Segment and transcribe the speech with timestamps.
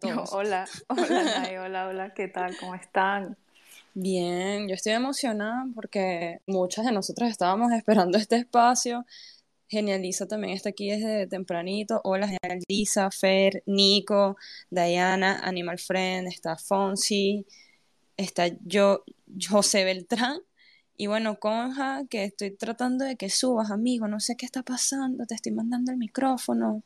[0.00, 0.32] Todos.
[0.32, 2.56] Hola, hola, Nay, hola, hola, ¿qué tal?
[2.58, 3.36] ¿Cómo están?
[3.94, 9.04] Bien, yo estoy emocionada porque muchas de nosotras estábamos esperando este espacio.
[9.68, 12.00] Genializa también está aquí desde tempranito.
[12.04, 14.36] Hola, Genializa, Fer, Nico,
[14.70, 17.46] Diana, Animal Friend, está Fonsi,
[18.16, 19.04] está yo,
[19.48, 20.40] José Beltrán.
[20.96, 24.06] Y bueno, Conja, que estoy tratando de que subas, amigo.
[24.08, 25.24] No sé qué está pasando.
[25.26, 26.82] Te estoy mandando el micrófono.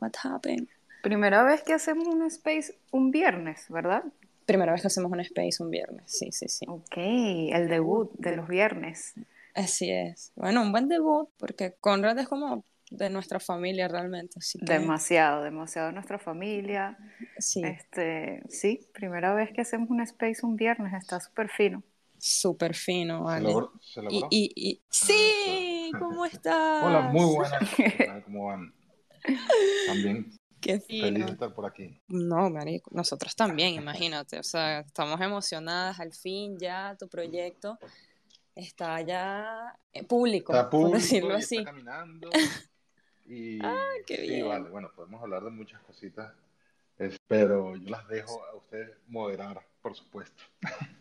[0.00, 0.68] What happened?
[1.08, 4.04] Primera vez que hacemos un space un viernes, ¿verdad?
[4.44, 6.02] Primera vez que hacemos un space un viernes.
[6.06, 6.66] Sí, sí, sí.
[6.68, 9.14] Ok, el debut de los viernes.
[9.54, 10.32] Así es.
[10.36, 14.34] Bueno, un buen debut porque Conrad es como de nuestra familia realmente.
[14.38, 16.98] Así que Demasiado, demasiado nuestra familia.
[17.38, 21.82] sí, Este, sí, primera vez que hacemos un space un viernes, está súper fino.
[22.18, 23.48] súper fino, ¿Se ¿vale?
[23.48, 23.72] logró?
[23.80, 24.28] ¿Se Y, logró?
[24.30, 24.82] y, y...
[24.90, 26.84] Sí, ¿cómo estás?
[26.84, 28.24] Hola, muy buenas.
[28.26, 28.74] ¿Cómo van?
[29.86, 32.00] También Qué feliz de estar por aquí.
[32.08, 37.78] No, marico, nosotros también, imagínate, o sea, estamos emocionadas, al fin ya tu proyecto
[38.54, 41.56] está ya eh, público, Está por público decirlo y así.
[41.58, 42.30] está caminando.
[43.30, 43.58] Y
[44.06, 44.48] qué sí, bien.
[44.48, 46.32] vale, bueno, podemos hablar de muchas cositas,
[47.26, 50.42] pero yo las dejo a ustedes moderar, por supuesto.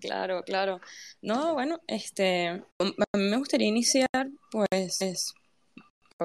[0.00, 0.80] Claro, claro.
[1.20, 4.08] No, bueno, este, a mí me gustaría iniciar,
[4.50, 5.34] pues,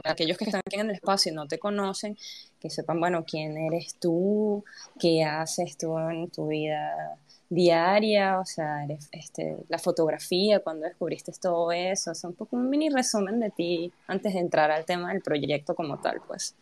[0.01, 2.17] para aquellos que están aquí en el espacio y no te conocen,
[2.59, 4.65] que sepan, bueno, quién eres tú,
[4.99, 7.17] qué haces tú en tu vida
[7.49, 12.69] diaria, o sea, eres, este, la fotografía, cuando descubriste todo eso, o un poco un
[12.69, 16.55] mini resumen de ti antes de entrar al tema del proyecto como tal, pues.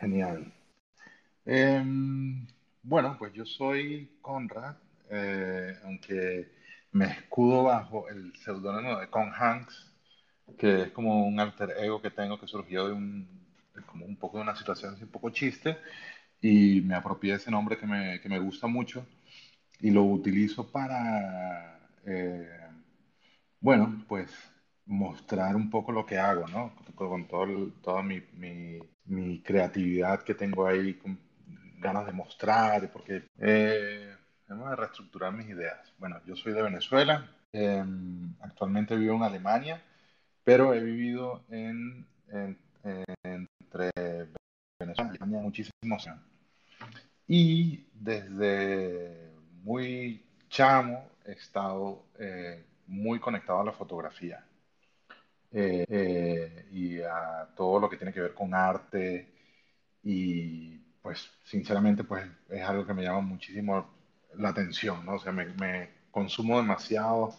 [0.00, 0.52] Genial.
[1.44, 2.46] Em,
[2.82, 4.76] bueno, pues yo soy Conrad,
[5.10, 6.48] eh, aunque
[6.92, 9.93] me escudo bajo el seudónimo de Con Hanks,
[10.58, 13.28] que es como un alter ego que tengo que surgió de un,
[13.74, 15.78] de como un poco de una situación así un poco chiste,
[16.40, 19.06] y me apropié de ese nombre que me, que me gusta mucho
[19.80, 22.48] y lo utilizo para, eh,
[23.60, 24.30] bueno, pues
[24.86, 26.74] mostrar un poco lo que hago, ¿no?
[26.94, 31.18] Con, con todo el- toda mi, mi- mi creatividad que tengo ahí, con
[31.78, 34.14] ganas de mostrar, porque eh,
[34.46, 35.92] tengo que reestructurar mis ideas.
[35.98, 37.84] Bueno, yo soy de Venezuela, eh,
[38.40, 39.82] actualmente vivo en Alemania,
[40.44, 42.58] pero he vivido en, en-
[43.24, 43.90] entre
[44.78, 46.22] Venezuela y Alemania muchísimos años.
[47.26, 49.32] Y desde
[49.62, 54.44] muy chamo he estado eh, muy conectado a la fotografía
[55.52, 59.28] eh, eh, y a todo lo que tiene que ver con arte
[60.04, 63.88] y pues sinceramente pues es algo que me llama muchísimo
[64.36, 65.14] la atención, ¿no?
[65.16, 67.34] O sea, me, me consumo demasiado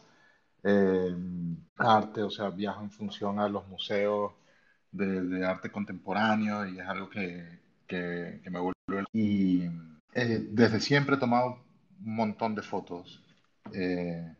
[0.65, 1.15] eh,
[1.77, 4.33] arte, o sea, viajo en función a los museos
[4.91, 9.05] de, arte contemporáneo y es algo que, que, me vuelve...
[9.13, 9.63] Y
[10.13, 11.63] eh, desde siempre he tomado
[12.03, 13.23] un montón de fotos.
[13.73, 14.35] eh,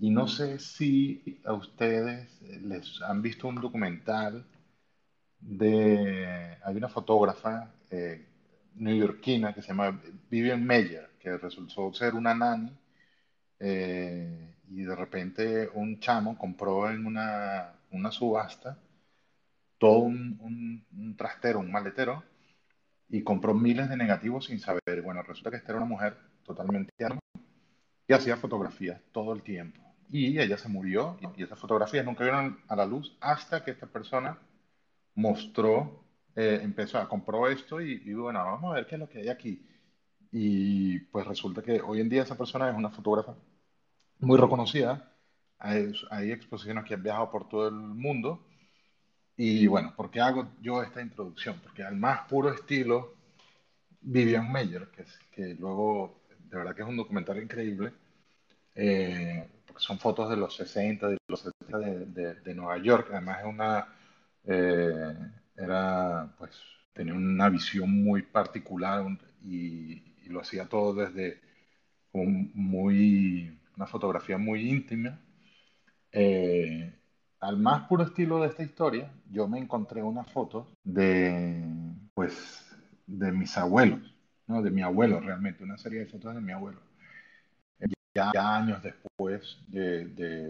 [0.00, 4.46] y no sé si a ustedes les han visto un documental
[5.40, 6.56] de...
[6.64, 8.24] Hay una fotógrafa eh,
[8.76, 12.72] neoyorquina que se llama Vivian Meyer, que resultó ser una nani
[14.70, 18.78] y de repente un chamo compró en una, una subasta
[19.78, 20.38] todo un,
[20.92, 22.22] un- trastero, un maletero,
[23.08, 25.02] y compró miles de negativos sin saber.
[25.04, 27.20] Bueno, resulta que esta era una mujer totalmente anónima
[28.08, 29.80] y hacía fotografías todo el tiempo.
[30.10, 33.72] Y ella se murió y, y esas fotografías nunca vieron a la luz hasta que
[33.72, 34.38] esta persona
[35.14, 36.04] mostró,
[36.36, 39.20] eh, empezó a compró esto y, y bueno, vamos a ver qué es lo que
[39.20, 39.66] hay aquí.
[40.32, 43.34] Y pues resulta que hoy en día esa persona es una fotógrafa
[44.20, 45.12] muy reconocida.
[45.58, 48.44] Hay, hay exposiciones que han viajado por todo el mundo.
[49.36, 51.60] Y bueno, ¿por qué hago yo esta introducción?
[51.62, 53.14] Porque al más puro estilo
[54.00, 57.92] Vivian Meyer, que, es- que luego, de verdad que es un documental increíble,
[58.74, 63.08] eh, porque son fotos de los 60, de los 70 de, de- de Nueva York.
[63.12, 63.88] Además es una,
[64.44, 65.14] eh,
[65.56, 66.52] era, pues,
[66.92, 69.92] tenía una visión muy particular un- y,
[70.24, 71.40] y lo hacía todo desde
[72.12, 72.24] como
[72.54, 75.20] muy, una fotografía muy íntima.
[76.10, 76.92] Eh,
[77.40, 81.64] al más puro estilo de esta historia, yo me encontré una foto de,
[82.12, 82.66] pues,
[83.06, 84.16] de mis abuelos,
[84.48, 84.62] ¿no?
[84.62, 86.80] de mi abuelo realmente, una serie de fotos de mi abuelo.
[88.14, 90.48] Ya, años después de, de,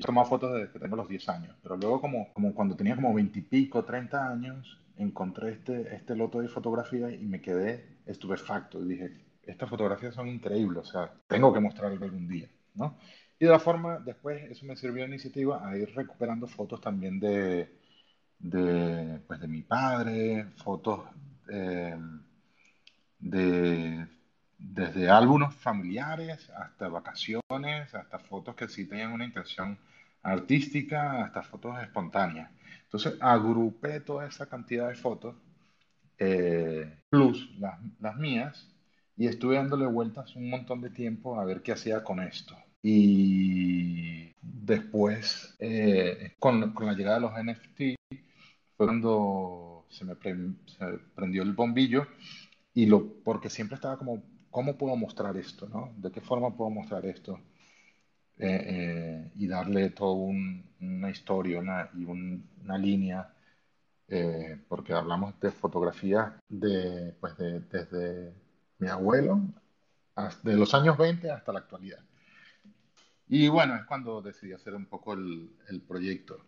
[0.00, 3.12] tomado fotos desde que tengo los 10 años, pero luego como, como cuando tenía como
[3.12, 8.80] 20 y pico, 30 años, encontré este, este loto de fotografía y me quedé estupefacto
[8.82, 12.96] dije, estas fotografías son increíbles, o sea, tengo que mostrarlo algún día, ¿no?
[13.38, 17.18] Y de la forma, después eso me sirvió de iniciativa a ir recuperando fotos también
[17.20, 17.78] de,
[18.38, 21.00] de, pues de mi padre, fotos
[21.50, 21.96] eh,
[23.18, 24.06] de,
[24.58, 29.78] desde álbumes familiares hasta vacaciones, hasta fotos que sí tenían una intención
[30.22, 32.50] artística, hasta fotos espontáneas.
[32.84, 35.36] Entonces agrupé toda esa cantidad de fotos,
[36.18, 38.73] eh, plus las, las mías,
[39.16, 42.56] y estuve dándole vueltas un montón de tiempo a ver qué hacía con esto.
[42.82, 47.96] Y después, eh, con, con, la llegada de los NFT,
[48.76, 50.16] fue cuando se me,
[51.14, 52.06] prendió el bombillo
[52.74, 55.68] y lo, porque siempre estaba como, ¿cómo puedo mostrar esto?
[55.68, 55.94] ¿no?
[55.96, 57.40] ¿De qué forma puedo mostrar esto?
[58.36, 60.14] Eh, eh, y darle toda
[60.80, 63.30] una historia y una línea,
[64.68, 68.43] porque hablamos de fotografía de, pues de, desde
[68.84, 69.40] mi abuelo,
[70.42, 72.00] de los años 20 hasta la actualidad.
[73.28, 76.44] Y bueno, es cuando decidí hacer un poco el, el proyecto.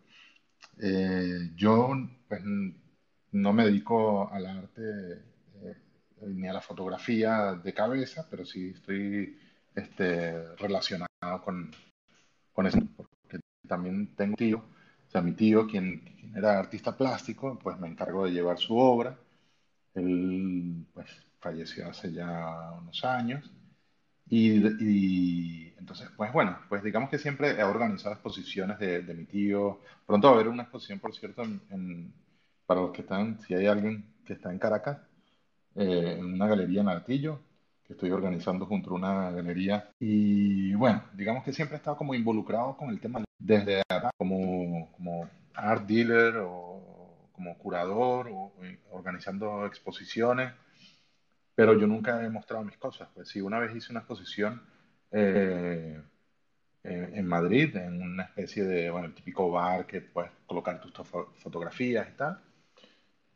[0.79, 1.91] Eh, yo
[2.29, 2.43] pues,
[3.33, 4.83] no me dedico al arte
[5.63, 5.77] eh,
[6.27, 9.39] ni a la fotografía de cabeza, pero sí estoy
[9.75, 11.71] este, relacionado con,
[12.53, 16.97] con eso, porque también tengo un tío, o sea, mi tío, quien, quien, era artista
[16.97, 19.19] plástico, pues me encargó de llevar su obra.
[19.95, 23.51] Él pues, falleció hace ya unos años.
[24.29, 29.25] Y, y, entonces, pues bueno, pues digamos que siempre he organizado exposiciones de, de mi
[29.25, 29.81] tío.
[30.05, 32.13] Pronto va a haber una exposición, por cierto, en,
[32.67, 34.99] para los que están, si hay alguien que está en Caracas,
[35.77, 37.41] eh, en una galería en Artillo,
[37.85, 39.91] que estoy organizando junto a una galería.
[40.01, 43.83] Y bueno, digamos que siempre he estado como involucrado con el tema desde
[44.19, 48.53] como, como art dealer o como curador o
[48.91, 50.53] organizando exposiciones
[51.57, 53.09] pero yo nunca he mostrado mis cosas.
[53.15, 54.63] Pues sí, una vez hice una exposición
[55.11, 56.01] eh,
[56.85, 60.93] en Madrid, en una especie de, bueno, el típico bar que puedes colocar tus
[61.43, 62.41] fotografías y tal.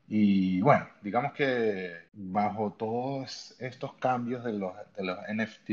[0.07, 5.71] Y bueno, digamos que bajo todos estos cambios de los, de los NFT,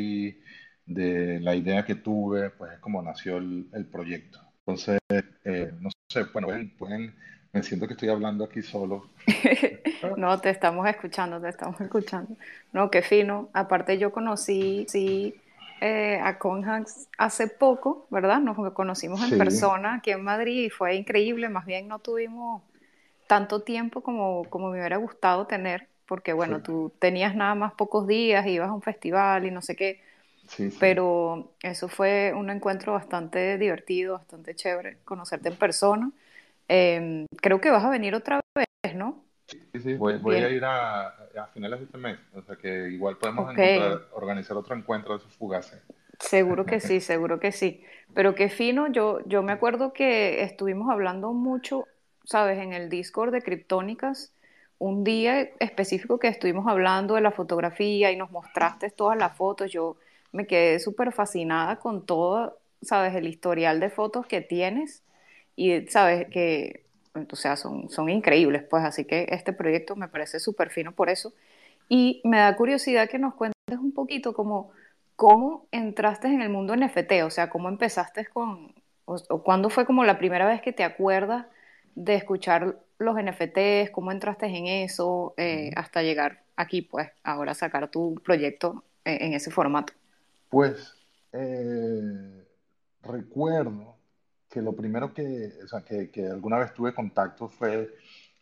[0.85, 4.39] de la idea que tuve, pues es como nació el, el proyecto.
[4.59, 4.99] Entonces,
[5.43, 6.47] eh, no sé, bueno,
[6.77, 7.15] pueden
[7.53, 9.09] me siento que estoy hablando aquí solo.
[10.17, 12.35] no, te estamos escuchando, te estamos escuchando.
[12.73, 13.49] No, qué fino.
[13.53, 15.35] Aparte yo conocí sí,
[15.81, 18.39] eh, a Conhax hace poco, ¿verdad?
[18.39, 21.49] Nos conocimos en persona aquí en Madrid y fue increíble.
[21.49, 22.61] Más bien no tuvimos
[23.27, 28.07] tanto tiempo como, como me hubiera gustado tener, porque bueno, tú tenías nada más pocos
[28.07, 30.01] días, ibas a un festival y no sé qué.
[30.47, 36.11] Sí, Pero eso fue un encuentro bastante divertido, bastante chévere, conocerte en persona.
[36.67, 39.23] Eh, creo que vas a venir otra vez, ¿no?
[39.47, 43.17] Sí, sí, voy, a ir a, a, finales de este mes, o sea que igual
[43.17, 43.49] podemos
[44.11, 45.81] organizar otro encuentro de esos fugaces.
[46.19, 47.83] Seguro que sí, seguro que sí.
[48.13, 51.85] Pero qué fino, yo, yo me acuerdo que estuvimos hablando mucho,
[52.25, 52.59] ¿sabes?
[52.59, 54.33] En el Discord de Criptónicas,
[54.79, 59.71] un día específico que estuvimos hablando de la fotografía y nos mostraste todas las fotos,
[59.71, 59.95] yo
[60.31, 63.15] me quedé súper fascinada con todo, ¿sabes?
[63.15, 65.03] El historial de fotos que tienes
[65.57, 70.39] y sabes que, o sea, son, son increíbles, pues así que este proyecto me parece
[70.39, 71.33] súper fino por eso.
[71.89, 74.69] Y me da curiosidad que nos cuentes un poquito como
[75.15, 78.71] cómo entraste en el mundo NFT, o sea, cómo empezaste con,
[79.05, 81.47] o, cuándo fue como la primera vez que te acuerdas
[81.95, 87.89] de escuchar los NFTs, cómo entraste en eso, eh, hasta llegar aquí, pues, ahora sacar
[87.89, 89.93] tu proyecto en, en ese formato.
[90.49, 90.93] Pues
[91.33, 92.45] eh,
[93.01, 93.96] recuerdo
[94.57, 97.93] que lo primero que, o sea, que, que, alguna vez tuve contacto fue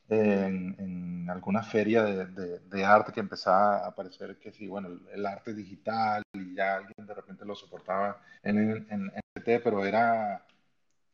[0.07, 5.25] en, en alguna feria de, de, arte que empezaba a aparecer que sí, bueno, el,
[5.25, 9.11] arte digital y ya alguien de repente lo soportaba en, en, en
[9.43, 10.45] pero era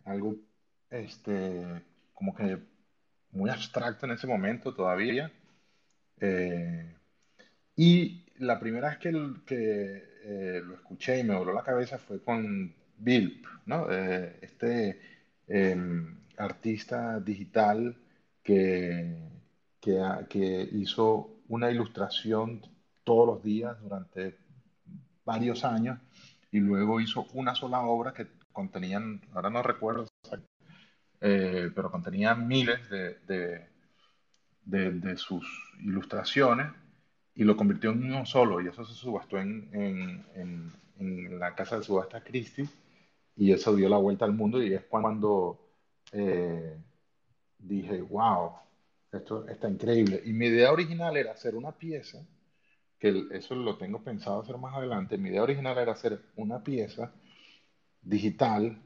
[0.06, 0.36] algo
[0.92, 2.60] este, como que
[3.32, 5.32] muy abstracto en ese momento todavía.
[6.20, 6.96] Eh,
[7.76, 9.12] y la primera vez que,
[9.48, 13.88] que eh, lo escuché y me voló la cabeza fue con Bilp, ¿no?
[13.92, 15.02] Eh, este
[15.48, 17.98] em, artista digital
[18.44, 19.18] que,
[19.80, 22.62] que, hizo una ilustración
[23.04, 24.38] todos los días durante
[25.26, 26.00] varios años
[26.52, 30.08] y luego hizo una sola obra que contenían, ahora no recuerdo,
[31.22, 33.18] eh, pero contenía miles de,
[34.66, 35.46] de, de sus
[35.80, 36.68] ilustraciones
[37.34, 41.56] y lo convirtió en uno solo y eso se subastó en, en, en, en la
[41.56, 42.68] casa de subasta Christie
[43.42, 45.60] y eso dio la vuelta al mundo y es cuando
[46.12, 46.78] eh,
[47.58, 48.52] dije, wow,
[49.12, 50.22] esto está increíble.
[50.24, 52.24] Y mi idea original era hacer una pieza,
[53.00, 57.12] que eso lo tengo pensado hacer más adelante, mi idea original era hacer una pieza
[58.04, 58.80] digital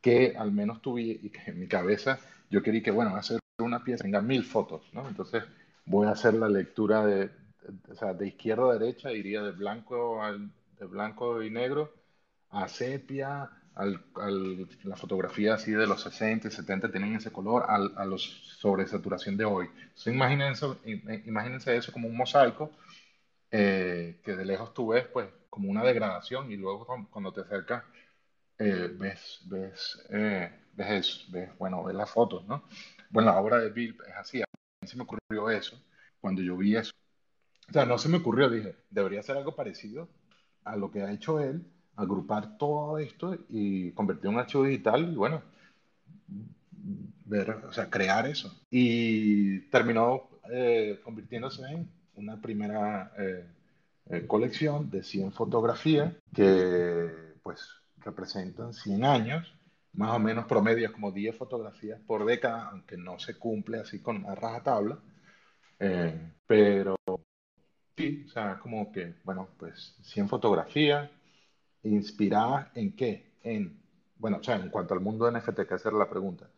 [0.00, 2.18] que al menos tuviera, y que en mi cabeza
[2.50, 5.06] yo quería que, bueno, hacer una pieza tenga mil fotos, ¿no?
[5.06, 5.44] Entonces
[5.84, 7.30] voy a hacer la lectura de,
[7.88, 10.50] o sea, de izquierda a derecha, iría de blanco, al,
[10.80, 11.92] de blanco y negro
[12.48, 13.48] a sepia,
[13.80, 18.04] al, al, la fotografía así de los 60 y 70 tienen ese color, al, a
[18.04, 18.22] los
[18.58, 19.68] sobresaturación de hoy.
[19.72, 20.66] Entonces, imagínense,
[21.26, 22.70] imagínense eso como un mosaico
[23.50, 27.84] eh, que de lejos tú ves pues como una degradación y luego cuando te acercas
[28.58, 32.64] eh, ves, ves, eh, ves, ves, bueno, ves las fotos, ¿no?
[33.08, 34.44] Bueno, la obra de Bill es así, a
[34.82, 35.82] mí se me ocurrió eso
[36.20, 36.92] cuando yo vi eso.
[37.68, 40.10] O sea, no se me ocurrió, dije, debería ser algo parecido
[40.64, 41.64] a lo que ha hecho él,
[41.96, 45.42] agrupar todo esto y convertir en un archivo digital y bueno,
[47.24, 48.52] ver, o sea, crear eso.
[48.70, 53.46] Y terminó eh, convirtiéndose en una primera eh,
[54.10, 57.10] eh, colección de 100 fotografías que
[57.42, 57.60] pues
[57.98, 59.54] representan 100 años,
[59.92, 64.24] más o menos promedio como 10 fotografías por década, aunque no se cumple así con
[64.24, 64.98] una rajatabla,
[65.78, 66.96] eh, pero
[67.96, 71.10] sí, o sea, como que, bueno, pues 100 fotografías
[71.82, 73.32] inspiradas en qué?
[73.42, 73.80] En,
[74.18, 76.50] bueno, o sea, en cuanto al mundo de NFT, que hacer la pregunta,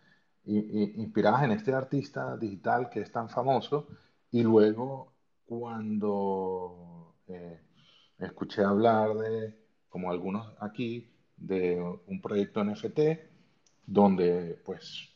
[0.44, 3.86] inspiradas en este artista digital que es tan famoso
[4.32, 5.12] y luego
[5.46, 7.60] cuando eh,
[8.18, 9.54] escuché hablar de,
[9.88, 13.00] como algunos aquí, de un proyecto NFT
[13.86, 15.10] donde pues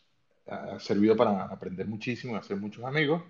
[0.46, 3.22] ha servido para aprender muchísimo y hacer muchos amigos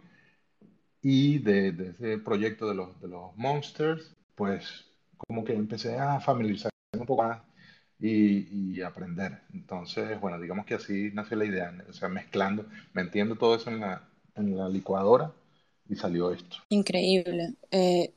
[1.03, 4.87] y de, de, ese proyecto de los, de los Monsters pues
[5.27, 7.43] como que empecé a familiarizarme un poco más
[7.99, 9.41] y, y, aprender.
[9.53, 13.81] Entonces, bueno, digamos que así nació la idea, o sea, mezclando, metiendo todo eso en
[13.81, 15.33] la, en la licuadora
[15.89, 16.57] y salió esto.
[16.69, 17.55] Increíble.
[17.71, 18.13] Eh,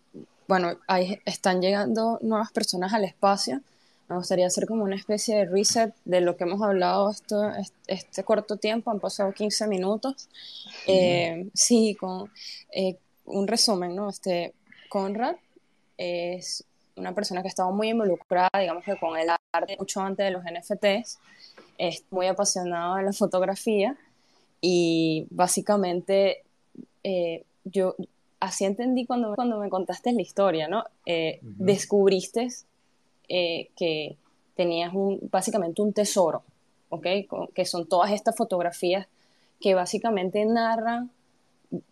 [0.47, 3.61] bueno, ahí están llegando nuevas personas al espacio.
[4.09, 7.51] Me gustaría hacer como una especie de reset de lo que hemos hablado esto,
[7.85, 10.27] este corto tiempo, han pasado 15 minutos.
[10.85, 12.31] Sí, eh, sí con
[12.71, 14.09] eh, un resumen, ¿no?
[14.09, 14.55] Este,
[14.89, 15.35] Conrad
[15.97, 16.65] es
[16.99, 20.31] una persona que ha estado muy involucrada, digamos que con el arte mucho antes de
[20.31, 21.19] los NFTs,
[21.77, 23.95] es muy apasionado de la fotografía
[24.61, 26.43] y básicamente
[27.03, 27.95] eh, yo
[28.39, 30.83] así entendí cuando, cuando me contaste la historia, ¿no?
[31.05, 31.55] Eh, uh -huh.
[31.57, 32.47] Descubriste
[33.27, 34.17] eh, que
[34.55, 36.43] tenías un, básicamente un tesoro,
[36.89, 37.05] ¿ok?
[37.53, 39.07] Que son todas estas fotografías
[39.59, 41.11] que básicamente narran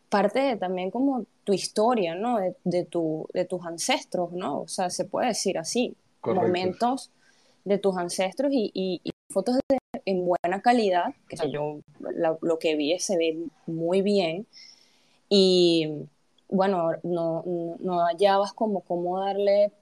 [0.09, 2.39] parte de también como tu historia, ¿no?
[2.39, 4.61] De, de, tu, de tus ancestros, ¿no?
[4.61, 6.47] O sea, se puede decir así, Correcto.
[6.47, 7.11] momentos
[7.65, 11.79] de tus ancestros y, y, y fotos de, en buena calidad, que o sea, yo
[11.99, 14.47] la, lo que vi se ve muy bien
[15.29, 16.07] y
[16.49, 17.43] bueno, no,
[17.79, 19.73] no hallabas como cómo darle,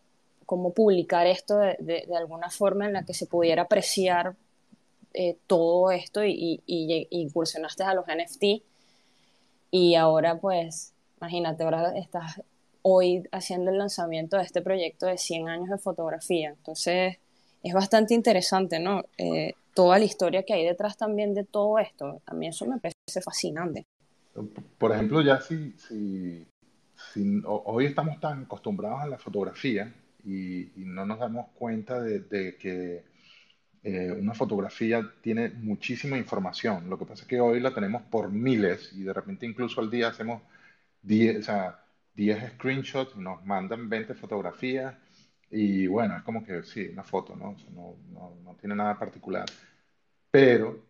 [0.48, 4.36] cómo publicar esto de, de, de, alguna forma en la que se pudiera apreciar
[5.14, 8.64] eh, todo esto y, y, y, incursionaste a los NFT
[9.76, 12.42] y ahora pues, imagínate, ahora estás
[12.82, 17.18] hoy haciendo el lanzamiento de este proyecto de 100 años de fotografía, entonces
[17.62, 19.04] es bastante interesante, ¿no?
[19.18, 22.78] Eh, toda la historia que hay detrás también de todo esto, a mí eso me
[22.78, 23.86] parece fascinante.
[24.78, 26.48] Por ejemplo, ya si, si,
[27.14, 32.22] si hoy estamos tan acostumbrados a la fotografía y, y no nos damos cuenta de,
[32.22, 33.04] de que
[33.88, 36.90] eh, una fotografía tiene muchísima información.
[36.90, 39.92] Lo que pasa es que hoy la tenemos por miles y de repente incluso al
[39.92, 40.42] día hacemos
[41.04, 44.96] 10, o sea, 10 screenshots, nos mandan 20 fotografías
[45.52, 47.52] y bueno, es como que sí, una foto, ¿no?
[47.52, 49.46] O sea, no, no, no tiene nada particular.
[50.32, 50.88] Pero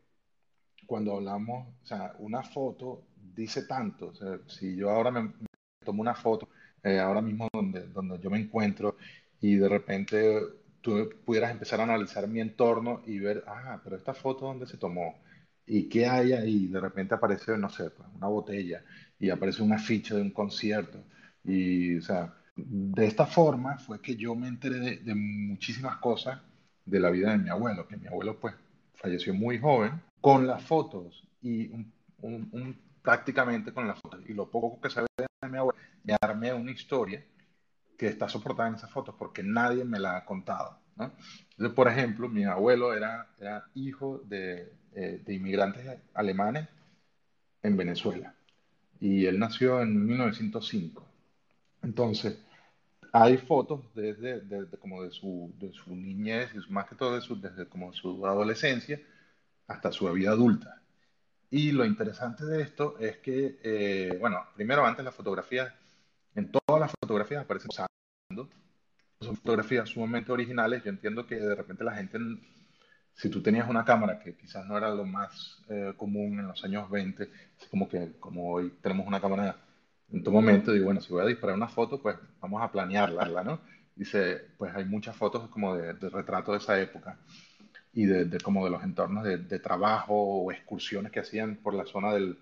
[0.88, 4.08] cuando hablamos, o sea, una foto dice tanto.
[4.08, 5.48] O sea, si yo ahora me, me
[5.84, 6.48] tomo una foto,
[6.82, 8.96] eh, ahora mismo donde, donde yo me encuentro,
[9.42, 10.40] y de repente
[10.86, 14.77] tú pudieras empezar a analizar mi entorno y ver, ah, pero esta foto dónde se
[14.77, 15.15] tomó
[15.65, 16.68] y qué hay ahí.
[16.68, 18.84] De repente aparece, no sé, pues, una botella
[19.20, 21.04] y aparece un afiche de un concierto.
[21.44, 26.39] Y, o sea, de esta forma fue que yo me enteré de, de muchísimas cosas
[26.86, 28.54] de la vida de mi abuelo, que mi abuelo, pues,
[28.94, 34.34] falleció muy joven, con las fotos y un, un, un prácticamente con las fotos y
[34.34, 37.24] lo poco que sabe de mi abuelo, me armé una historia
[37.98, 40.80] que está soportada en esas fotos porque nadie me la ha contado.
[40.96, 41.12] ¿no?
[41.52, 46.68] Entonces, por ejemplo, mi abuelo era, era hijo de, eh, de, inmigrantes alemanes
[47.64, 48.36] en Venezuela.
[49.00, 51.06] y él nació en 1905.
[51.84, 52.40] Entonces,
[53.18, 54.42] hay fotos desde,
[54.80, 59.00] como de su, de su niñez, más que todo de su, desde como su adolescencia
[59.68, 60.82] hasta su vida adulta.
[61.50, 65.74] Y lo interesante de esto es que, eh, bueno, primero antes las fotografías,
[66.36, 68.50] en todas las fotografías aparecen usando,
[69.22, 70.84] son fotografías sumamente originales.
[70.84, 72.20] Yo entiendo que de repente la gente,
[73.13, 76.63] si tú tenías una cámara que quizás no era lo más eh, común en los
[76.63, 79.58] años 20, es como que como hoy tenemos una cámara
[80.12, 83.44] en tu momento, digo, bueno, si voy a disparar una foto, pues vamos a planearla,
[83.44, 83.62] ¿no?
[83.96, 87.18] Dice, pues hay muchas fotos como de, de retrato de esa época
[87.96, 92.13] y de, como de los entornos de, trabajo o excursiones que hacían por la zona
[92.13, 92.38] del,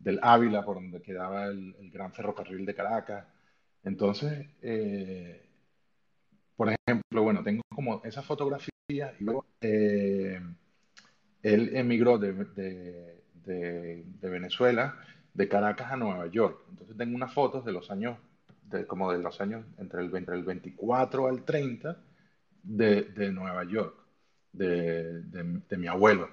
[0.00, 3.24] del Ávila, por donde quedaba el, gran ferrocarril de Caracas.
[3.86, 5.48] Entonces, eh,
[6.56, 10.40] por ejemplo, bueno, tengo como esa fotografía y luego eh,
[11.42, 12.34] él emigró de,
[13.44, 14.98] de, Venezuela,
[15.32, 16.58] de Caracas a Nueva York.
[16.70, 18.18] Entonces tengo unas fotos de los años,
[18.88, 21.96] como de los años entre el, entre el 24 al 30
[22.64, 24.06] de Nueva York
[24.52, 26.28] de, de, mi abuelo.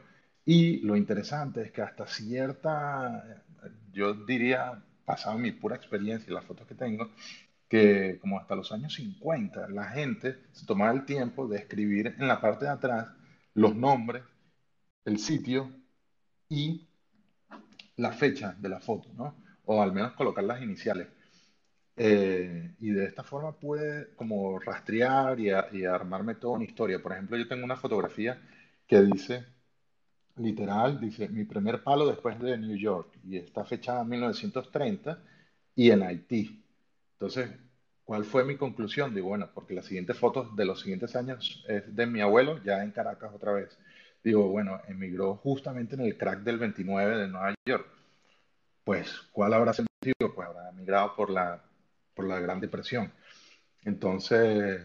[0.46, 3.44] Y lo interesante es que hasta cierta,
[3.92, 7.10] yo diría, pasado mi pura experiencia y las fotos que tengo,
[7.74, 12.28] que como hasta los años 50 la gente se tomaba el tiempo de escribir en
[12.28, 13.08] la parte de atrás
[13.56, 14.22] los nombres,
[15.06, 15.72] el sitio
[16.48, 16.88] y
[17.96, 19.36] la fecha de la foto, ¿no?
[19.66, 21.08] O al menos colocar las iniciales.
[21.98, 27.02] Eh, y de esta forma puede como rastrear y, y, armarme toda una historia.
[27.02, 28.40] Por ejemplo, yo tengo una fotografía
[28.88, 29.48] que dice,
[30.36, 35.20] literal, dice, mi primer palo después de New York, y está fechada en 1930
[35.76, 36.63] y en Haití.
[37.24, 37.58] Entonces,
[38.04, 39.16] ¿cuál fue mi conclusión?
[39.16, 42.84] Digo, bueno, porque las siguientes fotos de los siguientes años es de mi abuelo, ya
[42.84, 43.80] en Caracas otra vez.
[44.22, 47.88] Digo, bueno, emigró justamente en el crack del 29 de Nueva York.
[48.84, 50.36] Pues, ¿cuál habrá sentido?
[50.36, 51.64] Pues habrá emigrado por la
[52.14, 53.14] por la Gran Depresión.
[53.86, 54.82] Entonces,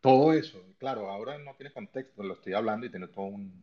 [0.00, 3.62] todo eso, claro, ahora no tiene contexto, lo estoy hablando y tiene todo un,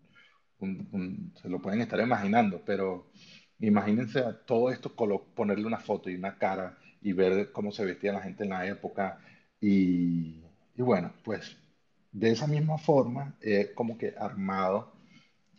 [1.42, 3.12] se lo pueden estar imaginando, pero
[3.60, 8.22] imagínense todo esto, ponerle una foto y una cara y ver cómo se vestía la
[8.22, 9.20] gente en la época
[9.60, 10.42] y,
[10.78, 11.58] bueno, pues
[12.12, 14.94] de esa misma forma he como que armado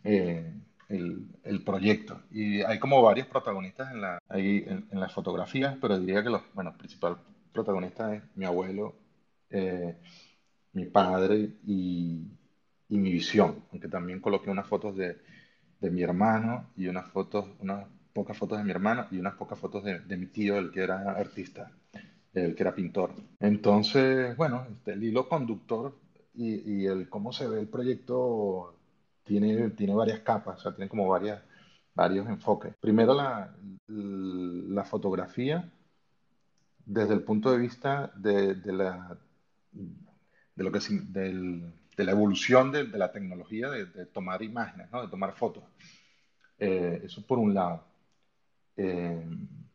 [0.05, 0.53] eh,
[0.89, 2.21] el, el, proyecto.
[2.31, 6.43] Y hay como varios protagonistas en, la, ahí en, las fotografías, pero diría que los,
[6.55, 7.19] bueno, principal
[7.53, 8.95] protagonista es mi abuelo,
[9.51, 9.97] eh,
[10.73, 12.27] mi padre y,
[12.89, 15.19] y, mi visión, aunque también coloqué unas fotos de,
[15.81, 19.59] de, mi hermano y unas fotos, unas pocas fotos de mi hermano y unas pocas
[19.59, 21.71] fotos de, de mi tío, el que era artista,
[22.33, 23.13] el que era pintor.
[23.41, 25.99] Entonces, bueno, este, el hilo conductor
[26.33, 28.77] y, y el cómo se ve el proyecto
[29.25, 31.43] tiene, tiene varias capas, o sea, tiene como varias,
[31.95, 32.75] varios enfoques.
[32.81, 33.55] Primero la,
[33.89, 35.71] la fotografía
[36.87, 39.19] desde el punto de vista de, de la,
[39.73, 45.03] de, lo que, del, de la evolución de, de la tecnología de, tomar imágenes, ¿no?
[45.03, 45.65] de tomar fotos.
[46.59, 47.94] Eh, eso por un lado.
[48.77, 49.25] Eh,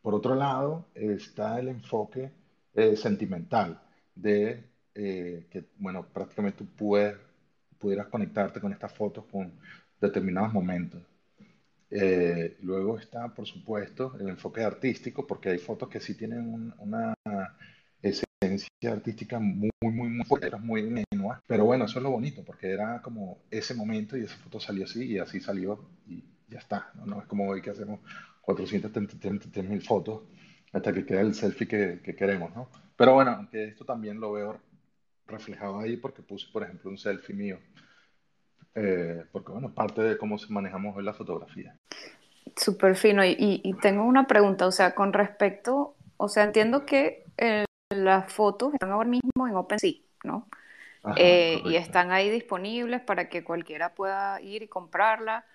[0.02, 2.32] por otro lado está el enfoque
[2.74, 3.82] eh, sentimental
[4.16, 7.16] de que, bueno, prácticamente tú puedes
[7.80, 9.54] pudieras conectarte con estas fotos con
[10.00, 11.02] determinados momentos.
[11.90, 17.14] Eh, luego está, por supuesto, el enfoque artístico, porque hay fotos que sí tienen una
[18.02, 21.42] esencia artística muy, muy, muy fuerte, muy menua.
[21.48, 24.84] Pero bueno, eso es lo bonito, porque era como ese momento y esa foto salió
[24.84, 26.92] así y así salió y ya está.
[27.06, 28.00] No, es como hoy que hacemos
[28.56, 30.24] 433 mil fotos
[30.74, 32.70] hasta que queda el selfie que, que queremos, ¿no?
[32.96, 34.60] Pero bueno, aunque esto también lo veo
[35.28, 37.60] reflejado ahí porque puse, por ejemplo, un selfie mío.
[38.74, 41.76] Eh, porque, bueno, parte de cómo manejamos hoy la fotografía.
[42.56, 43.24] Súper fino.
[43.24, 48.34] Y, y, tengo una pregunta, o sea, con respecto, o sea, entiendo que eh, las
[48.34, 50.48] fotos están ahora mismo en OpenSea, ¿no?
[51.16, 55.46] Eh, y están ahí disponibles para que cualquiera pueda ir y comprarla.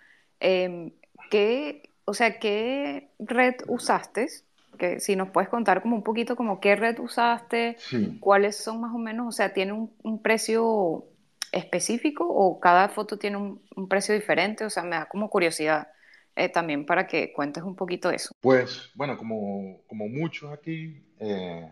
[0.41, 0.93] Em,
[1.31, 4.29] ¿qué, o sea, ¿qué red usaste
[4.79, 7.77] que si nos puedes contar como un poquito como qué red usaste,
[8.21, 11.05] cuáles son más o menos, o sea, ¿tiene un, precio
[11.53, 14.65] específico o cada foto tiene un, precio diferente?
[14.65, 15.89] O sea, me da como curiosidad
[16.37, 18.35] eh, también para que cuentes un poquito eso.
[18.41, 21.71] Pues bueno, como, como muchos aquí, eh,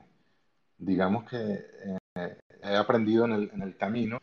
[0.79, 4.21] digamos que eh, he aprendido en el, en el camino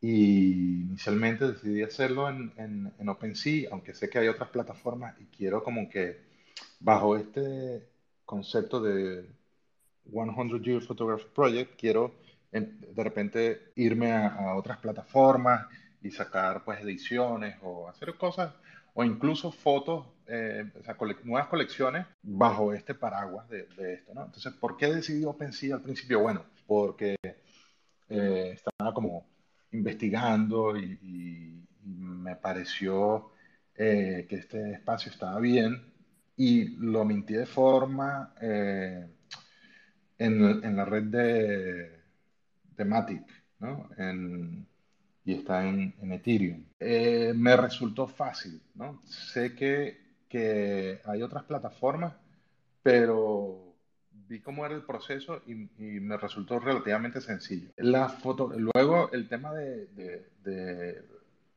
[0.00, 5.24] y, inicialmente decidí hacerlo en, en, en OpenSea, aunque sé que hay otras plataformas y
[5.36, 6.20] quiero como que
[6.80, 7.88] bajo este
[8.24, 9.26] concepto de
[10.10, 12.14] 100 Year Photography Project, quiero
[12.52, 15.66] de repente irme a, otras plataformas
[16.02, 18.54] y sacar pues ediciones o hacer cosas
[18.94, 20.70] o incluso fotos eh,
[21.24, 24.12] nuevas colecciones bajo este paraguas de, esto.
[24.12, 26.20] Entonces, ¿por qué decidí OpenSea al principio?
[26.20, 27.16] Bueno, porque
[28.08, 29.26] eh, estaba como
[29.74, 31.50] investigando y,
[31.86, 33.32] me pareció
[33.74, 35.92] que este espacio estaba bien
[36.36, 39.10] y lo mintí de forma en,
[40.64, 42.00] en, la red de,
[42.76, 43.26] de Matic,
[43.58, 43.90] ¿no?
[43.98, 44.66] En,
[45.24, 46.64] y está en, Ethereum.
[46.78, 49.00] Eh, me resultó fácil, ¿no?
[49.06, 52.14] Sé que, que, hay otras plataformas,
[52.82, 53.63] pero
[54.28, 57.70] vi cómo era el proceso y, me resultó relativamente sencillo.
[57.76, 59.86] La foto, luego el tema de,
[60.44, 61.02] de,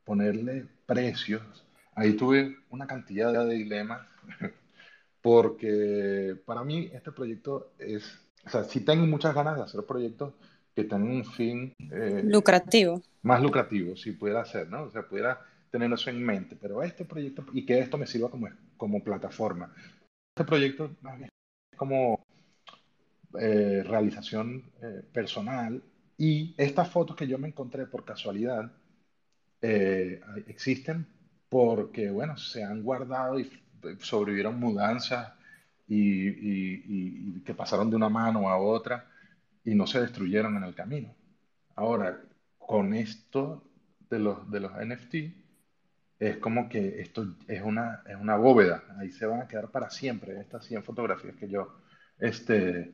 [0.03, 4.07] ponerle precios, ahí tuve una cantidad de dilemas,
[5.21, 10.33] porque para mí este proyecto es, o sea, sí tengo muchas ganas de hacer proyectos
[10.73, 11.73] que tengan un fin...
[11.91, 14.83] Eh, lucrativo más lucrativo, si pudiera ser, ¿no?
[14.83, 18.29] O sea, pudiera tener eso en mente, pero este proyecto, y que esto me sirva
[18.29, 19.73] como, como plataforma.
[20.33, 21.29] Este proyecto es
[21.77, 22.25] como
[23.39, 25.83] eh, realización eh, personal
[26.17, 28.71] y estas fotos que yo me encontré por casualidad
[29.61, 31.05] eh, existen
[31.49, 33.49] porque, bueno, se han guardado y
[33.99, 35.33] sobrevivieron mudanzas
[35.87, 39.09] y, que pasaron de una mano a otra
[39.63, 41.13] y no se destruyeron en el camino.
[41.75, 42.21] Ahora,
[42.57, 43.63] con esto
[44.09, 45.15] de los, de los NFT,
[46.19, 49.89] es como que esto es una, es una bóveda, ahí se van a quedar para
[49.89, 51.77] siempre estas 100 fotografías que yo
[52.19, 52.93] este,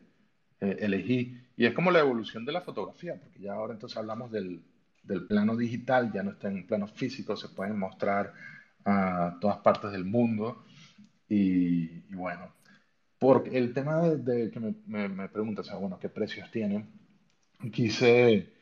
[0.60, 1.38] eh, elegí.
[1.56, 4.64] Y es como la evolución de la fotografía, porque ya ahora entonces hablamos del,
[5.04, 8.34] del plano digital, ya no está en plano físico, se pueden mostrar
[8.86, 10.66] a todas partes del mundo.
[11.30, 12.54] Y, bueno,
[13.20, 16.88] porque el tema de, que me, me, me preguntas, o sea, bueno, ¿qué precios tienen?
[17.72, 18.54] Quise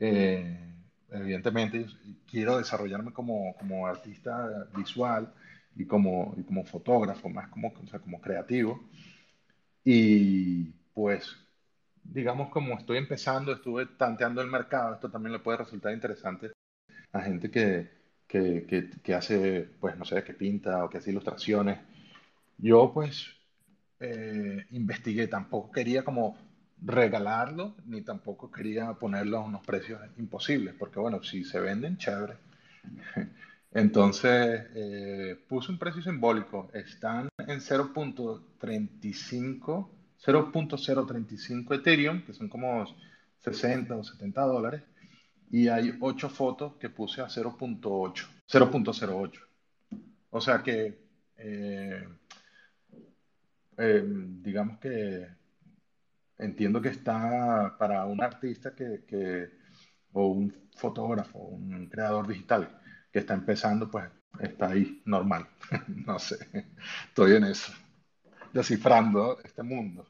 [0.00, 0.70] eh,
[1.10, 1.86] evidentemente,
[2.26, 5.32] quiero desarrollarme como, como artista visual
[5.76, 8.82] y como, y como fotógrafo, más como, o sea, como creativo.
[9.84, 11.34] Y pues,
[12.04, 16.52] digamos, como estoy empezando, estuve tanteando el mercado, esto también le puede resultar interesante
[17.12, 17.88] a gente que,
[18.28, 21.78] que, que, que hace, pues, no sé, que pinta o que hace ilustraciones.
[22.58, 23.28] Yo, pues,
[24.00, 26.36] eh, investigué, tampoco quería como
[26.82, 32.34] regalarlo, ni tampoco quería ponerlo a unos precios imposibles, porque bueno, si se venden, chévere.
[33.72, 36.68] Entonces, eh, puse un precio simbólico.
[36.74, 39.88] Están en 0.35,
[40.24, 42.84] 0.035 Ethereum, que son como
[43.38, 44.82] 60 o 70 dólares.
[45.50, 49.40] Y hay 8 fotos que puse a 0.8, 0.08.
[50.30, 50.98] O sea que,
[51.36, 52.08] eh,
[53.76, 55.26] eh, digamos que
[56.38, 59.50] entiendo que está para un artista que,
[60.12, 62.80] o un fotógrafo, un creador digital
[63.12, 64.08] que está empezando, pues
[64.40, 65.48] está ahí normal.
[66.06, 66.36] no sé,
[67.08, 67.72] estoy en eso,
[68.52, 70.06] descifrando este mundo.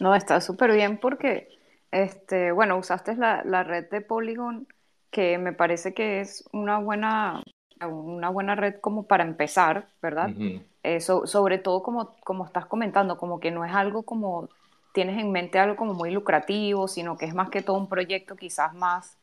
[0.00, 1.48] No, está súper bien porque,
[1.90, 4.66] este, bueno, usaste la, red de Polygon,
[5.10, 7.42] que me parece que es una buena,
[7.80, 10.30] una buena red como para empezar, ¿verdad?
[10.82, 14.48] Eso, sobre todo como, como estás comentando, como que no es algo como
[14.94, 18.36] tienes en mente algo como muy lucrativo, sino que es más que todo un proyecto
[18.36, 19.18] quizás más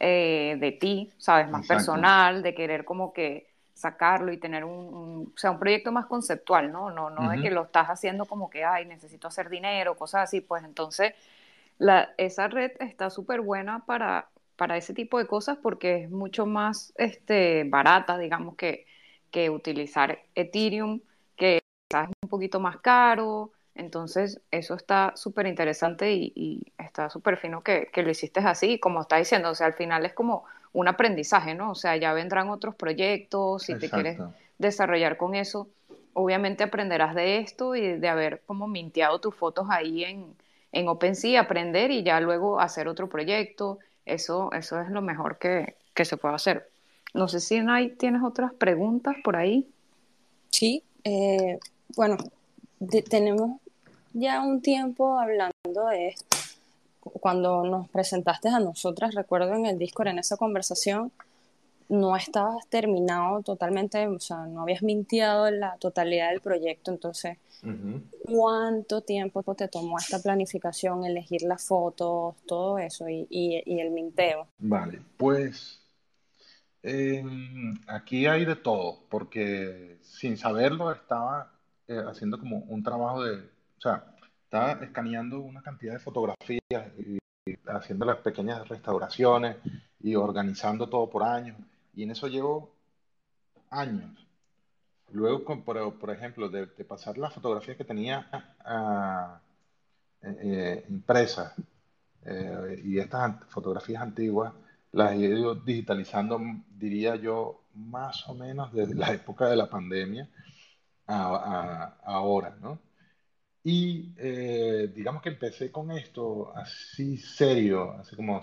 [0.00, 1.50] eh, de ti, ¿sabes?
[1.50, 3.46] Más personal, de querer como que
[3.80, 6.90] sacarlo y tener un, o sea, un proyecto más conceptual, ¿no?
[6.90, 10.40] No, no de que lo estás haciendo como que, ay, necesito hacer dinero, cosas así,
[10.40, 11.14] pues entonces
[11.78, 16.46] la, esa red está súper buena para, para ese tipo de cosas porque es mucho
[16.46, 18.86] más este, barata, digamos, que,
[19.30, 21.00] que utilizar Ethereum,
[21.36, 27.62] que es un poquito más caro, entonces, eso está súper interesante y, está súper fino
[27.62, 31.54] que, lo hiciste así, como está diciendo, o sea, al final es como un aprendizaje,
[31.54, 31.72] ¿no?
[31.72, 34.18] O sea, ya vendrán otros proyectos, si te quieres
[34.58, 35.68] desarrollar con eso,
[36.12, 40.26] obviamente aprenderás de esto y de haber como minteado tus fotos ahí en,
[40.72, 45.76] en OpenSea, aprender y ya luego hacer otro proyecto, eso, eso es lo mejor que,
[45.94, 46.68] que se puede hacer.
[47.14, 49.68] No sé si hay, tienes otras preguntas por ahí.
[50.50, 51.58] Sí, eh,
[51.96, 52.16] bueno,
[53.08, 53.60] tenemos
[54.12, 56.39] ya un tiempo hablando de esto.
[57.00, 61.12] Cuando nos presentaste a nosotras, recuerdo en el Discord, en esa conversación,
[61.90, 67.36] no estabas terminado totalmente, o sea, no habías mintiado la totalidad del proyecto, entonces,
[68.24, 74.46] ¿cuánto tiempo te tomó esta planificación, elegir las fotos, todo eso y, y, el minteo?
[74.58, 75.82] Vale, pues
[76.82, 81.52] em, aquí hay de todo, porque sin saberlo estaba
[81.88, 84.14] eh, haciendo como un trabajo de, o sea,
[84.50, 86.60] estaba escaneando una cantidad de fotografías
[86.98, 87.20] y,
[87.66, 89.58] haciendo las pequeñas restauraciones
[90.00, 91.56] y organizando todo por años.
[91.94, 92.72] Y en eso llevo
[93.70, 94.26] años.
[95.12, 98.26] luego, por, por, ejemplo, de, pasar las fotografías que tenía
[98.64, 99.40] a,
[100.22, 101.54] eh, impresas
[102.84, 104.52] y estas fotografías antiguas,
[104.92, 106.40] las he ido digitalizando,
[106.76, 110.28] diría yo, más o menos desde la época de la pandemia
[111.06, 112.89] a, ahora, ¿no?
[113.62, 118.40] Y eh, digamos que empecé con esto así serio, hace como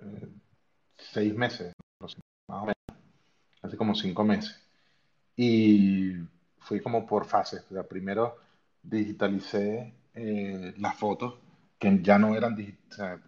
[0.00, 0.28] eh,
[0.96, 2.14] seis meses, más
[2.48, 2.76] o menos,
[3.62, 4.60] hace como cinco meses.
[5.36, 6.12] Y
[6.60, 7.64] fui como por fases.
[7.88, 8.36] primero
[8.82, 11.34] digitalicé eh, las fotos
[11.78, 13.20] que ya no eran digitales.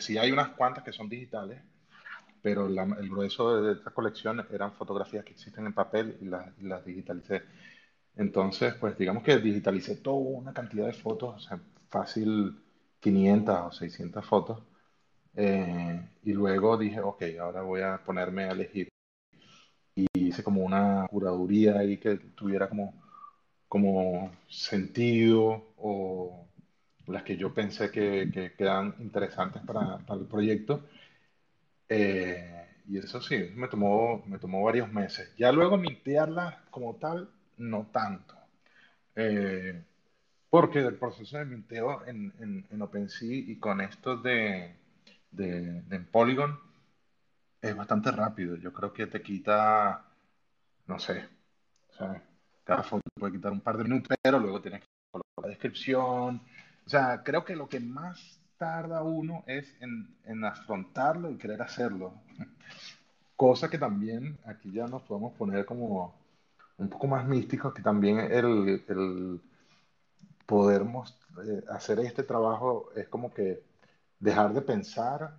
[0.00, 1.60] sí hay unas cuantas que son digitales,
[2.42, 6.84] pero el grueso de esta colección eran fotografías que existen en papel y las, las
[6.84, 7.42] digitalicé.
[8.18, 12.60] Entonces, pues digamos que digitalicé toda una cantidad de fotos, o sea, fácil
[13.00, 14.62] 500 o 600 fotos.
[15.36, 18.88] Eh, y luego dije, ok, ahora voy a ponerme a elegir.
[19.94, 22.94] Y hice como una curaduría ahí que tuviera como,
[23.68, 26.46] como sentido o
[27.08, 28.52] las que yo pensé que, que
[29.00, 30.84] interesantes para, para el proyecto.
[31.88, 35.34] Eh, y eso sí, me tomó, me tomó varios meses.
[35.36, 38.34] Ya luego mintearlas como tal, no tanto.
[39.16, 39.82] Eh,
[40.50, 44.74] porque el proceso de minteo en, en, en, OpenSea y con esto de,
[45.30, 46.58] de, de Polygon
[47.60, 48.56] es bastante rápido.
[48.56, 50.04] Yo creo que te quita,
[50.86, 51.28] no sé,
[52.64, 56.42] cada foto puede quitar un par de minutos, pero luego tienes que colocar la descripción.
[56.86, 61.62] O sea, creo que lo que más tarda uno es en, en afrontarlo y querer
[61.62, 62.14] hacerlo.
[63.36, 66.14] Cosa que también aquí ya nos podemos poner como
[66.78, 69.40] un poco más místicos, que también el, el
[70.46, 73.62] poder eh, hacer este trabajo es como que
[74.18, 75.34] dejar de pensar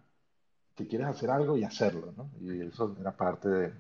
[0.76, 2.32] que quieres hacer algo y hacerlo, ¿no?
[2.42, 3.74] Y eso era parte de,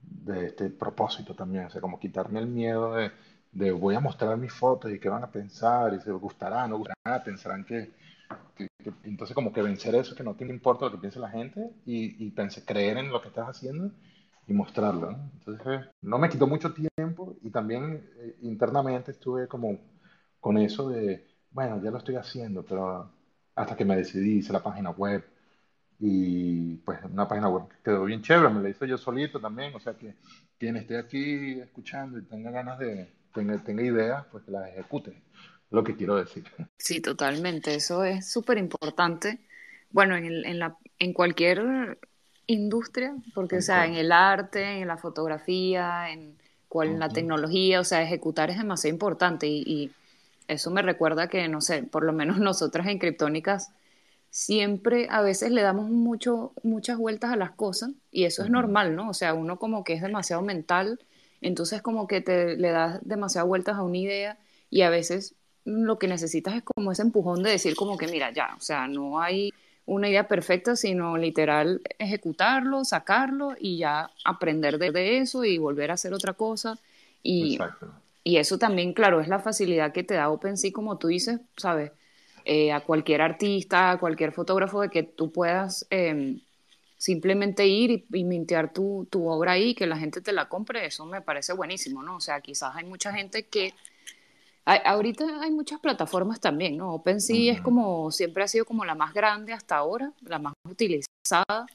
[0.00, 3.12] de este propósito también, o sea, como quitarme el miedo de,
[3.52, 6.78] de voy a mostrar mis fotos y qué van a pensar, y se gustará, no
[6.78, 7.92] gustará, pensarán que,
[9.04, 12.26] entonces como que vencer eso, que no te importa lo que piense la gente y,
[12.26, 12.32] y
[12.64, 13.90] creer en lo que estás haciendo
[14.46, 15.12] y mostrarlo.
[15.12, 15.30] ¿no?
[15.34, 19.78] Entonces, no me quitó mucho tiempo y también eh, internamente estuve como
[20.40, 23.10] con eso de, bueno, ya lo estoy haciendo, pero
[23.54, 25.24] hasta que me decidí, hice la página web
[25.98, 29.72] y pues una página web que quedó bien chévere, me la hice yo solito también,
[29.74, 30.16] o sea que
[30.58, 35.22] quien esté aquí escuchando y tenga ganas de, tenga, tenga ideas, pues que las ejecute,
[35.70, 36.44] lo que quiero decir.
[36.78, 39.46] Sí, totalmente, eso es súper importante.
[39.90, 41.98] Bueno, en, el, en, la, en cualquier
[42.46, 46.36] industria, porque, o sea, en el arte, en la fotografía, en,
[46.72, 49.90] cual, la tecnología, o sea, ejecutar es demasiado importante y,
[50.48, 53.70] eso me recuerda que, no sé, por lo menos nosotras en Criptónicas
[54.30, 58.96] siempre a veces le damos mucho, muchas vueltas a las cosas y eso es normal,
[58.96, 59.10] ¿no?
[59.10, 60.98] O sea, uno como que es demasiado mental,
[61.42, 64.38] entonces como que te le das demasiadas vueltas a una idea
[64.70, 68.32] y a veces lo que necesitas es como ese empujón de decir como que mira,
[68.32, 69.52] ya, o sea, no hay
[69.86, 75.94] una idea perfecta, sino literal ejecutarlo, sacarlo y ya aprender de, eso y volver a
[75.94, 76.78] hacer otra cosa.
[77.22, 77.58] Y,
[78.24, 81.92] y eso también, claro, es la facilidad que te da OpenSea, como tú dices, ¿sabes?
[82.44, 86.40] Eh, a cualquier artista, a cualquier fotógrafo, de que tú puedas em,
[86.96, 91.06] simplemente ir y, mintear tu, tu obra ahí, que la gente te la compre, eso
[91.06, 92.16] me parece buenísimo, ¿no?
[92.16, 93.74] O sea, quizás hay mucha gente que
[94.64, 96.94] ahorita hay muchas plataformas también, ¿no?
[96.94, 101.66] OpenSea es como, siempre ha sido como la más grande hasta ahora, la más utilizada.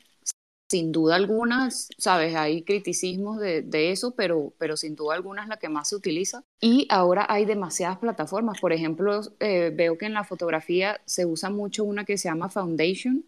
[0.70, 5.48] Sin duda alguna, sabes, hay criticismos de, de, eso, pero, pero sin duda alguna es
[5.48, 6.44] la que más se utiliza.
[6.60, 8.60] Y ahora hay demasiadas plataformas.
[8.60, 12.50] Por ejemplo, eh, veo que en la fotografía se usa mucho una que se llama
[12.50, 13.24] Foundation,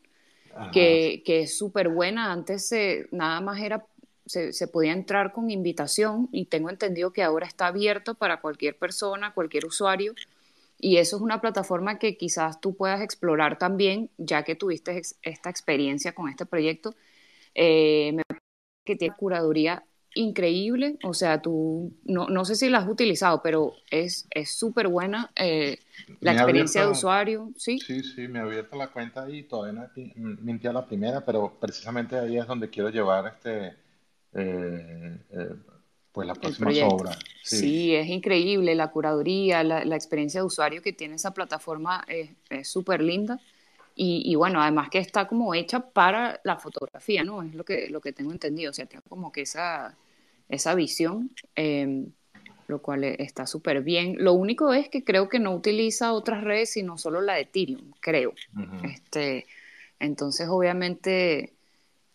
[0.73, 2.33] que, que, es súper buena.
[2.33, 2.73] Antes
[3.11, 3.85] nada más era
[4.29, 9.33] se, podía entrar con invitación y tengo entendido que ahora está abierto para cualquier persona,
[9.33, 10.13] cualquier usuario.
[10.79, 15.49] Y eso es una plataforma que quizás tú puedas explorar también, ya que tuviste esta
[15.49, 16.95] experiencia con este proyecto.
[17.55, 18.45] Eh, me parece
[18.85, 19.83] que tiene curaduría
[20.15, 25.31] increíble, o sea, tú, no, no sé si la has utilizado, pero es súper buena
[25.35, 25.79] eh,
[26.19, 27.79] la experiencia de usuario, ¿sí?
[27.79, 31.57] Sí, sí, me he abierto la cuenta y todavía no he mintido la primera, pero
[31.59, 33.75] precisamente ahí es donde quiero llevar este,
[34.31, 37.95] pues la próxima obra Sí.
[37.95, 43.39] es increíble la curaduría, la, experiencia de usuario que tiene esa plataforma es súper linda.
[44.01, 47.43] Y, bueno, además que está como hecha para la fotografía, ¿no?
[47.43, 49.97] Es lo que, lo que tengo entendido, o sea, tiene como que esa,
[50.47, 52.09] esa visión, em,
[52.67, 54.15] lo cual e, está súper bien.
[54.17, 57.91] Lo único es que creo que no utiliza otras redes, sino solo la de Ethereum,
[57.99, 58.33] creo.
[58.85, 59.45] este,
[59.99, 61.55] entonces, obviamente,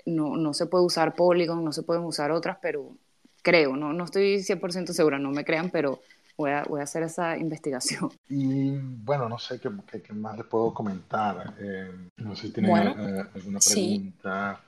[0.07, 2.97] no, no se puede usar Polygon, no se pueden usar otras, pero
[3.43, 6.01] creo, no, no estoy 100% segura, no me crean, pero
[6.37, 8.11] voy a, voy a hacer esa investigación.
[8.29, 9.71] Y bueno, no sé qué,
[10.03, 11.55] qué, más le puedo comentar.
[11.59, 14.61] Eh, no sé si tienen eh, alguna pregunta.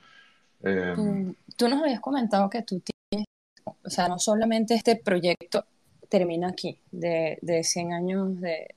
[0.63, 3.27] Eh, tú, nos habías comentado que tú tienes,
[3.65, 5.65] o sea, no solamente este proyecto
[6.09, 8.73] termina aquí, de, de 100 años de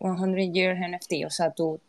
[0.00, 1.80] 100 Years NFT, o sea, tú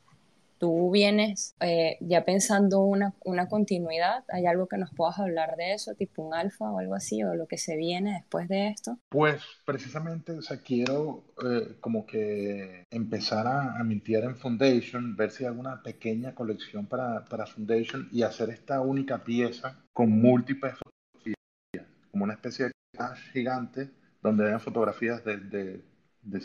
[0.63, 5.73] tú vienes eh, ya pensando una, una, continuidad, ¿hay algo que nos puedas hablar de
[5.73, 8.97] eso, tipo un alfa o algo así, o lo que se viene después de esto?
[9.09, 15.31] Pues precisamente, o sea, quiero eh, como que empezar a, a, mintiar en Foundation, ver
[15.31, 20.75] si hay alguna pequeña colección para, para Foundation y hacer esta única pieza con múltiples
[20.77, 25.83] fotografías, como una especie de cache gigante donde hay fotografías de, de,
[26.21, 26.41] de,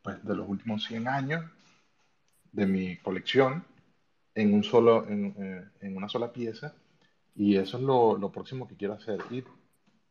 [0.00, 1.42] pues, de los últimos 100 años
[2.52, 3.64] de mi colección
[4.34, 6.74] en, un solo, en, eh, en una sola pieza
[7.34, 9.20] y eso es lo, lo, próximo que quiero hacer.
[9.30, 9.42] Y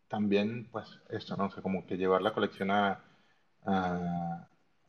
[0.08, 1.46] también, pues, esto, ¿no?
[1.46, 3.04] O como que llevar la colección a,
[3.66, 4.48] a,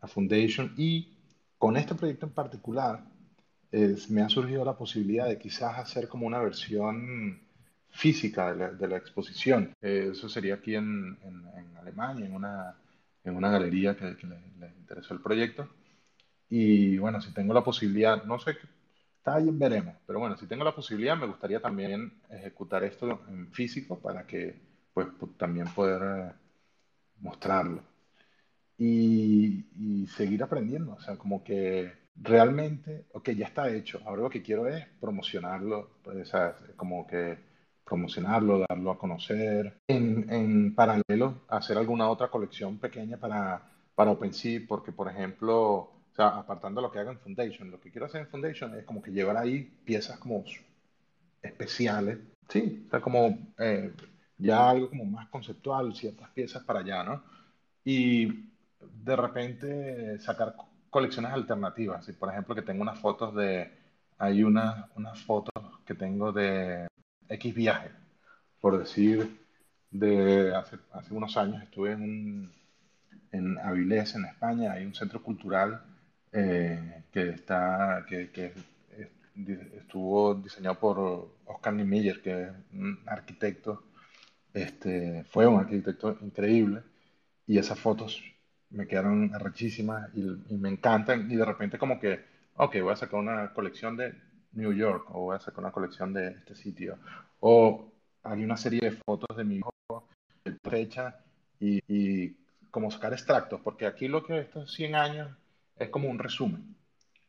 [0.08, 1.16] Foundation y
[1.58, 3.04] con este proyecto en particular
[4.10, 7.40] me ha surgido la posibilidad de quizás hacer como una versión
[7.88, 9.72] física de la, de la exposición.
[9.80, 12.76] Eso sería aquí en, en, en, Alemania, en una,
[13.24, 14.16] en una galería que,
[14.58, 15.68] le interesó el proyecto.
[16.54, 18.54] Y bueno, si tengo la posibilidad, no sé,
[19.16, 23.50] está bien, veremos, pero bueno, si tengo la posibilidad, me gustaría también ejecutar esto en
[23.50, 24.60] físico para que,
[24.92, 26.32] pues, también poder eh,
[27.20, 27.82] mostrarlo.
[28.76, 34.30] Y, y, seguir aprendiendo, o sea, como que realmente, ok, ya está hecho, ahora lo
[34.30, 37.38] que quiero es promocionarlo, pues, o sea, como que
[37.82, 44.60] promocionarlo, darlo a conocer, en, en paralelo, hacer alguna otra colección pequeña para, para OpenSea,
[44.68, 48.20] porque, por ejemplo, o sea, apartando lo que haga en Foundation, lo que quiero hacer
[48.22, 50.44] en Foundation es como que llevar ahí piezas como
[51.42, 53.92] especiales, sí, o sea, como eh,
[54.36, 57.22] ya algo como más conceptual, ciertas piezas para allá, ¿no?
[57.84, 58.26] Y
[58.80, 60.54] de repente sacar
[60.90, 63.72] colecciones alternativas, por ejemplo que tengo unas fotos de,
[64.18, 65.52] hay unas unas fotos
[65.86, 66.88] que tengo de
[67.28, 67.90] X viaje,
[68.60, 69.40] por decir,
[69.90, 72.52] de hace, hace unos años estuve en un,
[73.32, 75.82] en Avilés, en España, hay un centro cultural
[76.32, 78.52] eh, que, está, que, que,
[79.78, 80.98] estuvo diseñado por
[81.46, 83.84] Oscar Niemeyer, que es un arquitecto,
[84.52, 86.82] este, fue un arquitecto increíble,
[87.46, 88.22] y esas fotos
[88.70, 90.22] me quedaron arrechísimas y,
[90.54, 92.24] y, me encantan, y de repente como que,
[92.56, 94.14] ok, voy a sacar una colección de
[94.52, 96.98] New York, o voy a sacar una colección de este sitio,
[97.40, 97.92] o
[98.22, 99.72] hay una serie de fotos de mi hijo
[100.62, 101.16] fecha
[101.60, 102.36] y, y
[102.70, 105.30] como sacar extractos, porque aquí lo que estos 100 años
[105.76, 106.76] es como un resumen,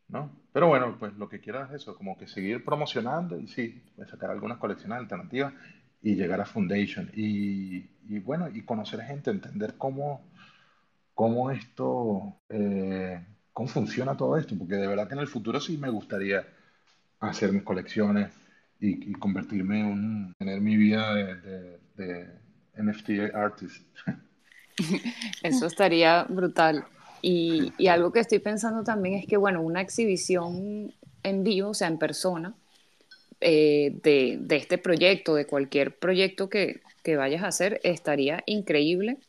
[0.07, 0.31] ¿no?
[0.51, 4.09] Pero bueno, pues lo que quiero es eso, como que seguir promocionando y sí, pues
[4.09, 5.53] sacar algunas colecciones alternativas
[6.01, 7.77] y llegar a Foundation y,
[8.07, 10.21] y bueno, y conocer gente, entender cómo,
[11.13, 15.77] cómo esto, eh, cómo funciona todo esto, porque de verdad que en el futuro sí
[15.77, 16.45] me gustaría
[17.19, 18.31] hacer mis colecciones
[18.79, 22.27] y, y convertirme en un, tener mi vida de, de, de
[22.75, 23.87] NFT artist.
[25.43, 26.85] Eso estaría brutal.
[27.25, 31.73] Y, y, algo que estoy pensando también es que, bueno, una exhibición en vivo, o
[31.73, 32.53] sea, en persona,
[33.39, 39.19] eh, de, de, este proyecto, de cualquier proyecto que, que, vayas a hacer, estaría increíble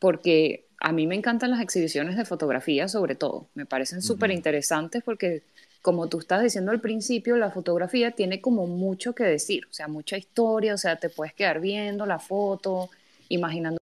[0.00, 3.48] porque a mí me encantan las exhibiciones de fotografía, sobre todo.
[3.54, 5.44] Me parecen súper interesantes porque,
[5.82, 9.86] como tú estás diciendo al principio, la fotografía tiene como mucho que decir, o sea,
[9.86, 12.90] mucha historia, o sea, te puedes quedar viendo la foto,
[13.28, 13.78] imaginando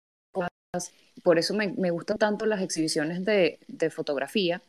[1.22, 4.62] por eso me, me gustan tanto las exhibiciones de, de, fotografía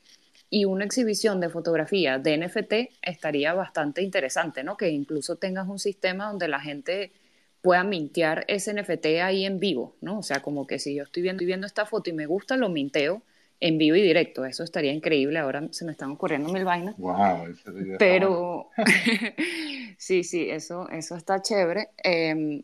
[0.49, 4.75] y una exhibición de fotografía de NFT estaría bastante interesante, ¿no?
[4.75, 7.13] Que incluso tengas un sistema donde la gente
[7.61, 10.19] pueda mintear ese NFT ahí en vivo, ¿no?
[10.19, 12.67] O sea, como que si yo estoy viendo, viendo esta foto y me gusta, lo
[12.67, 13.21] minteo
[13.61, 14.43] en vivo y directo.
[14.43, 15.39] Eso estaría increíble.
[15.39, 16.97] Ahora se me están ocurriendo mil vainas.
[16.97, 17.45] Wow,
[17.97, 18.71] Pero
[19.97, 21.91] sí, sí, eso, eso está chévere.
[22.03, 22.61] Eh,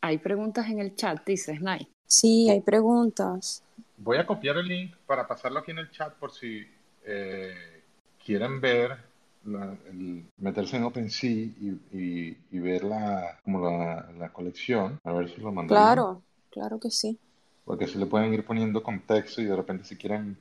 [0.00, 1.86] hay preguntas en el chat, dice Snai.
[2.08, 3.62] Sí, hay preguntas.
[3.98, 6.66] Voy a copiar el link para pasarlo aquí en el chat por si
[7.04, 7.82] eh,
[8.24, 8.96] quieren ver,
[9.44, 15.12] la, el, meterse en OpenSea y, y, y ver la, como la, la, colección, a
[15.12, 15.76] ver si lo mandan.
[15.76, 17.18] Claro, claro que sí.
[17.66, 20.38] Porque así le pueden ir poniendo contexto y de repente si quieren...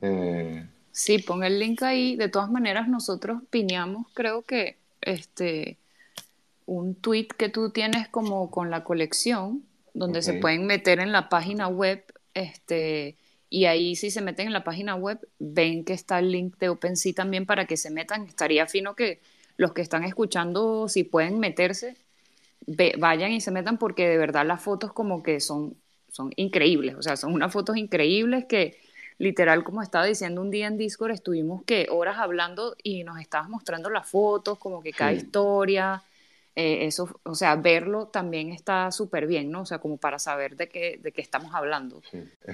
[0.00, 0.66] Eh...
[0.90, 2.16] Sí, pon el link ahí.
[2.16, 5.76] De todas maneras, nosotros piñamos, creo que, este,
[6.64, 9.64] un tweet que tú tienes como con la colección
[9.94, 10.34] donde okay.
[10.34, 13.16] se pueden meter en la página web, este,
[13.48, 16.68] y ahí si se meten en la página web, ven que está el link de
[16.68, 18.26] OpenSea también para que se metan.
[18.26, 19.20] Estaría fino que
[19.56, 21.96] los que están escuchando, si pueden meterse,
[22.98, 25.76] vayan y se metan porque de verdad las fotos como que son,
[26.10, 28.76] son increíbles, o sea, son unas fotos increíbles que
[29.18, 33.48] literal, como estaba diciendo un día en Discord, estuvimos que horas hablando y nos estabas
[33.48, 36.02] mostrando las fotos, como que cada historia,
[36.56, 39.62] eh, eso, o sea, verlo también está súper bien, ¿no?
[39.62, 42.00] O sea, como para saber de qué, de qué estamos hablando.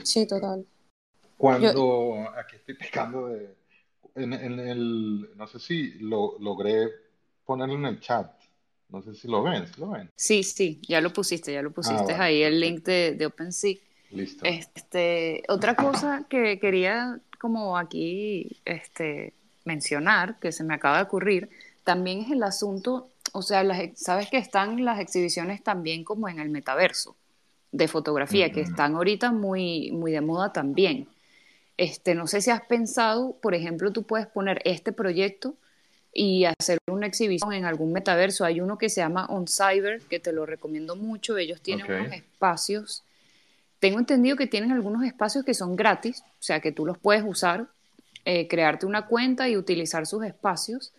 [0.03, 0.64] Sí, total.
[1.36, 3.55] Cuando, aquí estoy pecando de,
[4.14, 6.88] en, el, no sé si lo logré
[7.44, 8.30] ponerlo en el chat,
[8.88, 10.11] no sé si lo ven, ¿sí lo ven?
[10.16, 13.76] Sí, sí, ya lo pusiste, ya lo pusiste ah, ahí, el link de, de OpenSea.
[14.11, 14.44] Listo.
[14.44, 19.32] Este, otra cosa que quería como aquí este,
[19.64, 21.48] mencionar, que se me acaba de ocurrir,
[21.84, 26.39] también es el asunto, o sea, las, sabes que están las exhibiciones también como en
[26.39, 27.16] el metaverso
[27.72, 31.07] de fotografía, que están ahorita muy, muy de moda también.
[31.76, 35.55] Este, no sé si has pensado, por ejemplo, tú puedes poner este proyecto
[36.12, 38.45] y hacer una exhibición en algún metaverso.
[38.45, 41.39] Hay uno que se llama On Cyber, que te lo recomiendo mucho.
[41.39, 43.05] Ellos tienen unos espacios
[43.81, 47.24] tengo entendido que tienen algunos espacios que son gratis, o sea que tú los puedes
[47.26, 47.66] usar,
[48.26, 50.93] eh, crearte una cuenta y utilizar sus espacios.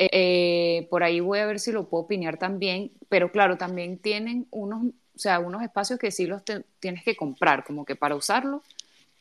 [0.00, 4.46] Eh, por ahí voy a ver si lo puedo opinar también, pero claro, también tienen
[4.52, 6.42] unos, o sea, unos espacios que sí los
[6.78, 8.62] tienes que comprar, como que para usarlo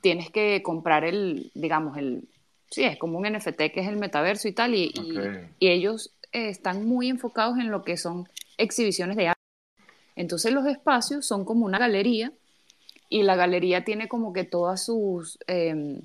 [0.02, 2.28] tienes que comprar el, digamos, el,
[2.70, 4.94] sí, es como un NFT que es el metaverso y tal, y,
[5.60, 9.42] y, ellos eh, están muy enfocados en lo que son exhibiciones de arte.
[10.16, 12.32] Entonces los espacios son como una galería
[13.10, 16.02] y la galería tiene como que todas sus, em,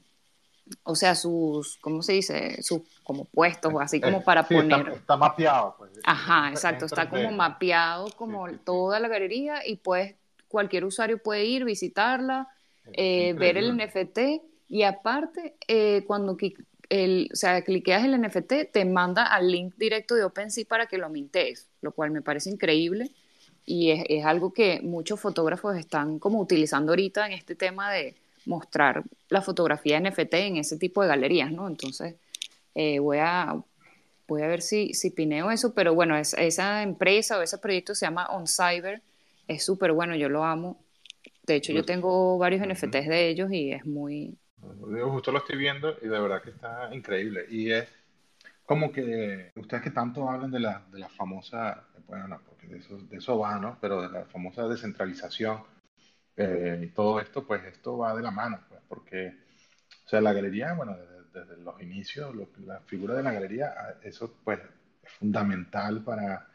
[0.85, 2.63] o sea, sus, ¿cómo se dice?
[2.63, 4.89] Sus como puestos, así como eh, para poner...
[4.89, 5.75] Está, mapeado.
[5.79, 5.93] Pues.
[6.05, 10.15] Ajá, exacto, está como mapeado como toda la galería y pues
[10.49, 12.49] cualquier usuario puede ir, visitarla,
[12.93, 14.19] eh, ver el NFT
[14.69, 16.37] y aparte, eh, cuando
[16.89, 20.99] el, o sea, cliqueas el NFT, te manda al link directo de OpenSea para que
[20.99, 23.11] lo mintes, lo cual me parece increíble
[23.65, 28.17] y es, es, algo que muchos fotógrafos están como utilizando ahorita en este tema de
[28.47, 31.69] mostrar la fotografía NFT en ese tipo de galerías, ¿no?
[31.69, 32.17] Entonces,
[32.75, 33.63] eh, voy, a,
[34.27, 37.95] voy a ver si, si pineo eso, pero bueno, es, esa empresa o ese proyecto
[37.95, 39.03] se llama On Cyber,
[39.49, 40.83] es súper bueno, yo lo amo.
[41.45, 44.39] De hecho, yo pues, tengo varios NFTs de ellos y es muy...
[44.63, 47.47] Yo justo lo estoy viendo y de verdad que está increíble.
[47.51, 47.89] Y es
[48.65, 53.17] como que ustedes que tanto hablan de la, de la famosa, bueno, de eso, de
[53.17, 53.77] eso va, ¿no?
[53.81, 55.63] Pero de la famosa descentralización
[56.37, 59.37] eh, todo esto, pues esto va de la mano, pues, porque,
[60.05, 60.97] o sea, la galería, bueno,
[61.33, 62.35] desde, los inicios,
[62.67, 64.61] la figura de la galería, ah, eso pues
[65.03, 66.47] es fundamental para,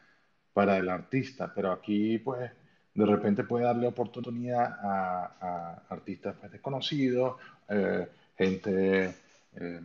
[0.52, 2.50] para el artista, pero aquí pues
[2.94, 7.36] de repente puede darle oportunidad a, artistas pues, desconocidos,
[7.68, 9.14] eh, gente
[9.54, 9.80] eh,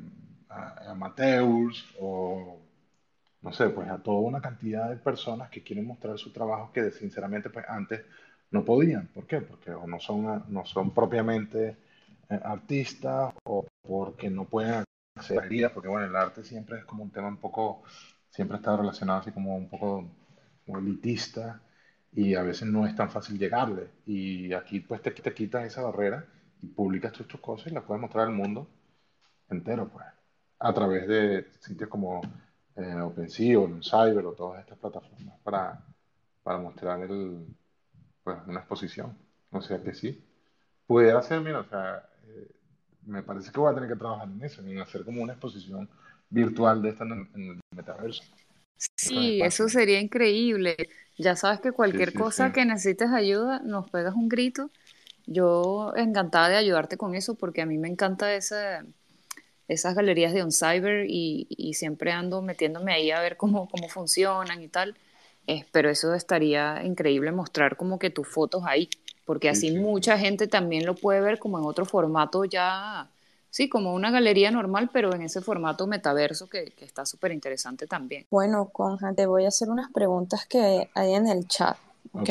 [0.87, 2.59] amateurs o
[3.41, 6.91] no sé, pues a toda una cantidad de personas que quieren mostrar su trabajo que
[6.91, 8.01] sinceramente pues antes
[8.53, 9.07] no podían.
[9.07, 9.41] ¿Por qué?
[9.41, 11.77] Porque o no son, no son propiamente
[12.29, 14.83] eh, artistas o porque no pueden
[15.15, 17.83] hacer vida, porque bueno, el arte siempre es como un tema un poco,
[18.29, 20.07] siempre está relacionado así como un poco
[20.67, 21.61] elitista
[22.13, 23.89] y a veces no es tan fácil llegarle.
[24.05, 26.25] Y aquí pues te, te quitas esa barrera
[26.61, 28.67] y publicas tus, tus cosas y las puedes mostrar al mundo
[29.49, 30.05] entero, pues,
[30.59, 32.21] a través de sitios como
[32.75, 35.83] en OpenSea o Cyber o todas estas plataformas para,
[36.43, 37.45] para mostrar el,
[38.23, 39.17] pues, una exposición.
[39.51, 40.23] O sea que sí,
[40.87, 42.51] pudiera ser, mira, o sea, eh,
[43.05, 45.89] me parece que voy a tener que trabajar en eso, en hacer como una exposición
[46.29, 48.23] virtual de esta en, el metaverso.
[48.97, 50.75] Sí, eso sería increíble.
[51.17, 54.71] Ya sabes que cualquier cosa que necesites ayuda, nos pegas un grito.
[55.25, 58.79] Yo encantada de ayudarte con eso porque a mí me encanta ese,
[59.67, 64.61] esas galerías de OnCyber y, y siempre ando metiéndome ahí a ver cómo, cómo funcionan
[64.61, 64.97] y tal.
[65.45, 68.89] Eh, pero eso estaría increíble mostrar como que tus fotos ahí,
[69.25, 73.09] porque así mucha gente también lo puede ver como en otro formato ya,
[73.49, 77.87] sí, como una galería normal, pero en ese formato metaverso que, que está súper interesante
[77.87, 78.25] también.
[78.31, 81.77] Bueno, Conja, te voy a hacer unas preguntas que hay en el chat,
[82.13, 82.29] ¿ok?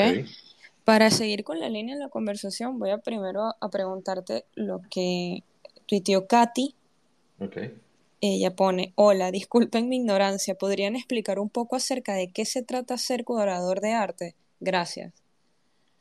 [0.85, 5.45] Para seguir con la línea de la conversación, voy a primero a preguntarte lo que
[5.87, 6.75] tuiteó Katy
[8.23, 12.97] ella pone, hola, disculpen mi ignorancia, ¿podrían explicar un poco acerca de qué se trata
[12.97, 14.37] ser curador de arte?
[14.61, 15.13] Gracias.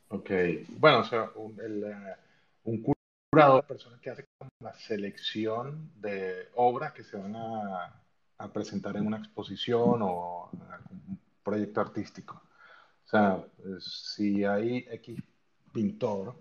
[0.08, 0.30] Ok,
[0.78, 2.94] bueno, o sea, un, el, uh, un
[3.30, 4.24] curador, personas que hacen
[4.60, 8.00] la selección de obras que se van a,
[8.38, 12.40] a, presentar en una exposición o en algún proyecto artístico.
[13.04, 13.44] O sea,
[13.80, 15.18] si hay X
[15.72, 16.36] pintor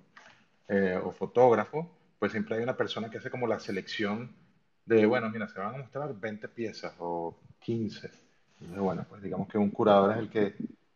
[0.67, 4.35] eh, o fotógrafo, pues siempre hay una persona que hace como la selección
[4.91, 8.11] de, bueno, mira, se van a mostrar 20 piezas o 15.
[8.75, 10.55] bueno, pues digamos que un curador es el que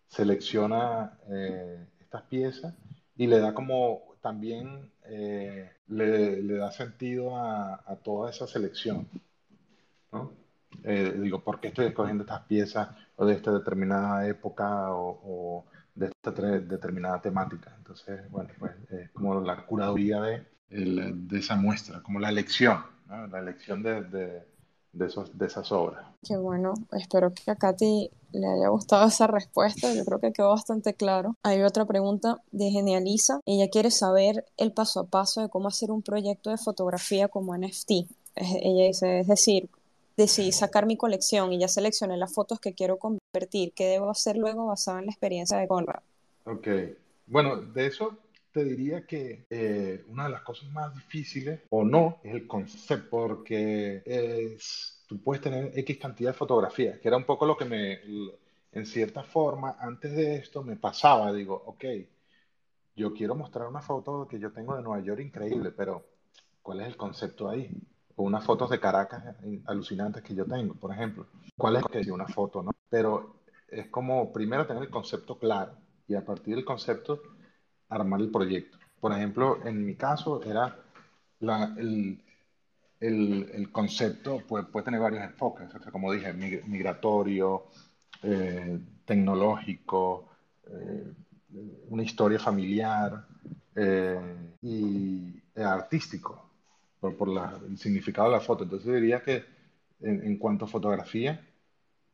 [0.09, 2.73] selecciona eh, estas piezas
[3.15, 9.07] y le da como también eh, le, le, da sentido a, toda esa selección.
[10.11, 10.33] ¿no?
[10.83, 15.65] Eh, digo, ¿por qué estoy escogiendo estas piezas o de esta determinada época o, o
[15.95, 17.73] de esta determinada temática?
[17.77, 23.27] Entonces, bueno, pues es como la curaduría de, de esa muestra, como la elección, ¿no?
[23.27, 24.43] la elección de, de,
[24.93, 26.05] de, esos, de esas obras.
[26.27, 30.49] Qué bueno, espero que a Katy le haya gustado esa respuesta, yo creo que quedó
[30.49, 31.35] bastante claro.
[31.43, 35.91] Hay otra pregunta de Genializa, ella quiere saber el paso a paso de cómo hacer
[35.91, 37.91] un proyecto de fotografía como NFT.
[38.35, 39.69] Ella dice, es decir,
[40.17, 44.37] decidí sacar mi colección y ya seleccioné las fotos que quiero convertir, ¿qué debo hacer
[44.37, 46.01] luego basado en la experiencia de Conrad?
[46.45, 46.67] Ok,
[47.27, 48.17] bueno, de eso
[48.55, 53.09] te diría que eh, una de las cosas más difíciles, o no, es el concepto,
[53.09, 57.65] porque es, tú puedes tener X cantidad de fotografías, que era un poco lo que
[57.65, 57.99] me,
[58.71, 61.83] en cierta forma, antes de esto me pasaba, digo, ok,
[62.95, 66.05] yo quiero mostrar una foto que yo tengo de Nueva York increíble, pero
[66.61, 67.69] ¿cuál es el concepto ahí?
[68.15, 69.35] O unas fotos de Caracas
[69.65, 71.27] alucinantes que yo tengo, por ejemplo.
[71.57, 72.71] ¿Cuál es que una foto, no?
[72.87, 75.73] Pero es como primero tener el concepto claro
[76.07, 77.34] y a partir del concepto
[77.89, 78.77] armar el proyecto.
[78.99, 80.75] Por ejemplo, en mi caso era
[81.39, 82.21] el,
[82.99, 87.65] el, el, concepto, puede, puede, tener varios enfoques, o sea, como dije, migratorio,
[88.23, 90.29] eh, tecnológico,
[90.67, 91.13] eh,
[91.89, 93.25] una historia familiar
[93.75, 94.19] eh,
[94.61, 96.49] y artístico,
[96.99, 98.63] por, por la, el significado de la foto.
[98.63, 99.43] Entonces diría que
[100.01, 101.39] en, en cuanto a fotografía,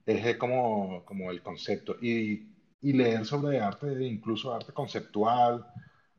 [0.05, 1.95] es como, como el concepto.
[2.01, 2.50] Y
[2.81, 5.65] y leer sobre arte, incluso arte conceptual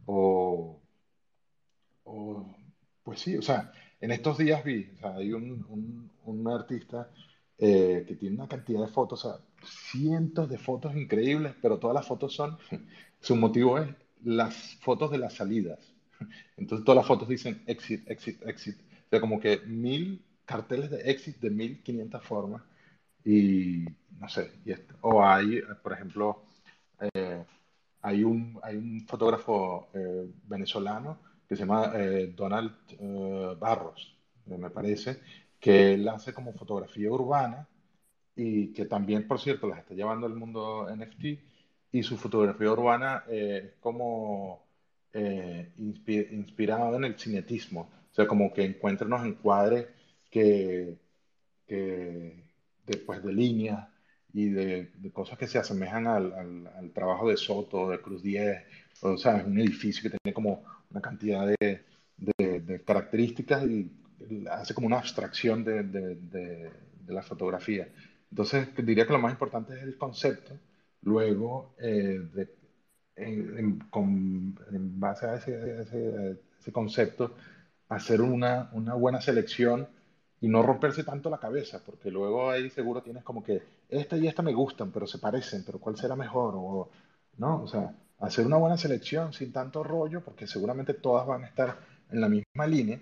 [0.07, 0.81] o,
[2.05, 2.47] o,
[3.03, 7.11] pues sí, o sea, en estos días vi, o sea, hay un, un, un artista
[7.59, 11.95] eh, que tiene una cantidad de fotos, o sea, cientos de fotos increíbles, pero todas
[11.95, 12.59] las fotos son,
[13.21, 13.89] su motivo es
[14.25, 15.79] las fotos de las salidas.
[16.57, 18.77] Entonces todas las fotos dicen exit, exit, exit.
[18.79, 22.63] O sea, como que mil carteles de exit de mil quinientas formas.
[23.25, 23.85] Y
[24.19, 24.95] no sé, y esto.
[25.03, 26.43] o hay, por ejemplo,
[27.15, 27.45] eh,
[28.03, 28.61] hay, un,
[29.07, 35.21] fotógrafo eh, venezolano que se llama eh, Donald eh, Barros, me parece,
[35.61, 37.69] que él hace como fotografía urbana
[38.35, 41.25] y que también, por cierto, las está llevando al mundo NFT
[41.93, 44.67] y su fotografía urbana es como
[45.15, 49.89] inspi inspirada en el cinetismo, o sea, como que encuentra unos encuadres
[50.31, 50.97] que,
[51.67, 52.45] que
[52.87, 53.91] después de líneas
[54.33, 58.22] y de, de, cosas que se asemejan al, al, al, trabajo de Soto, de Cruz
[58.22, 58.62] 10,
[59.03, 61.85] o sea, es un edificio que tiene como una cantidad de,
[62.16, 63.91] de, de características y
[64.51, 66.70] hace como una abstracción de,
[67.09, 67.89] la fotografía.
[68.30, 70.59] Entonces, diría que lo más importante es el concepto,
[71.03, 72.20] luego, eh,
[73.16, 77.35] en, en, con, en, base a ese, ese, ese concepto,
[77.89, 79.87] hacer una, una buena selección
[80.43, 84.26] y no romperse tanto la cabeza, porque luego ahí seguro tienes como que esta y
[84.26, 86.55] esta me gustan, pero se parecen, pero ¿cuál será mejor?
[86.57, 86.90] O,
[87.38, 87.62] ¿no?
[87.62, 91.78] O sea, hacer una buena selección sin tanto rollo, porque seguramente todas van a estar
[92.11, 92.99] en la misma línea.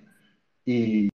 [0.66, 1.08] Y,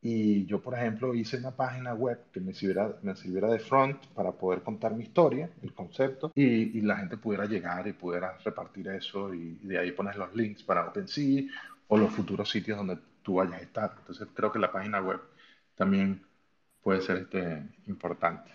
[0.00, 4.06] y yo, por ejemplo, hice una página web que me sirviera, me sirviera de front
[4.14, 8.38] para poder contar mi historia, el concepto, y, y la gente pudiera llegar y pudiera
[8.42, 11.42] repartir eso, y, y de ahí pones los links para OpenSea
[11.88, 13.94] o los futuros sitios donde tú vayas a estar.
[13.98, 15.20] Entonces creo que la página web
[15.74, 16.24] también
[16.82, 18.52] puede ser este, importante.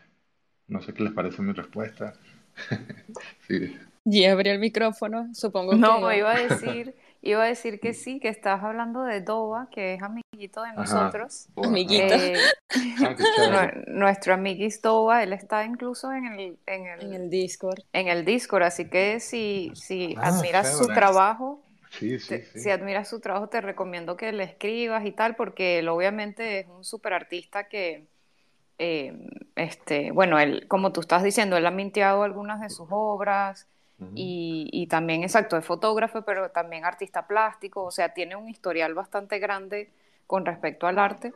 [0.67, 2.13] No sé qué les parece mi respuesta.
[3.47, 3.77] sí.
[4.05, 6.17] Y abrió el micrófono, supongo no, que...
[6.19, 10.01] iba a decir, iba a decir que sí, que estabas hablando de Doba, que es
[10.01, 11.47] amiguito de nosotros.
[11.57, 12.13] Amiguito.
[12.13, 12.35] Eh,
[13.51, 17.81] ah, nuestro amiguis Doba, él está incluso en el, en el, en el Discord.
[17.93, 21.61] En el Discord, así que si, si ah, admiras su trabajo,
[21.99, 22.59] Sí, sí, sí.
[22.59, 26.67] Si admiras su trabajo, te recomiendo que le escribas y tal, porque él obviamente es
[26.67, 28.07] un súper artista que,
[28.77, 29.13] eh,
[29.55, 33.67] este, bueno, él, como tú estás diciendo, él ha mintiado algunas de sus obras
[33.99, 34.11] uh -huh.
[34.15, 38.93] y, y, también, exacto, es fotógrafo, pero también artista plástico, o sea, tiene un historial
[38.93, 39.91] bastante grande
[40.27, 41.33] con respecto al arte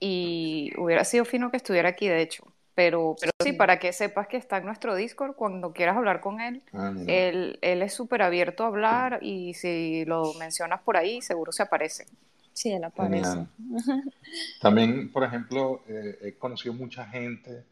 [0.00, 2.44] y hubiera sido fino que estuviera aquí, de hecho.
[2.78, 6.40] Pero, pero sí, para que sepas que está en nuestro Discord, cuando quieras hablar con
[6.40, 11.20] él, ah, él, él, es súper abierto a hablar y si lo mencionas por ahí,
[11.20, 12.06] seguro se aparece.
[12.52, 13.46] Sí, él aparece.
[14.60, 17.64] También, por ejemplo, eh, he conocido mucha gente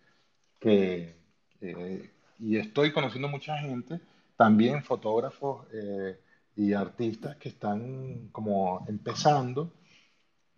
[0.58, 1.14] que,
[1.60, 4.00] eh, y estoy conociendo mucha gente,
[4.36, 6.18] también fotógrafos eh,
[6.56, 9.72] y artistas que están como empezando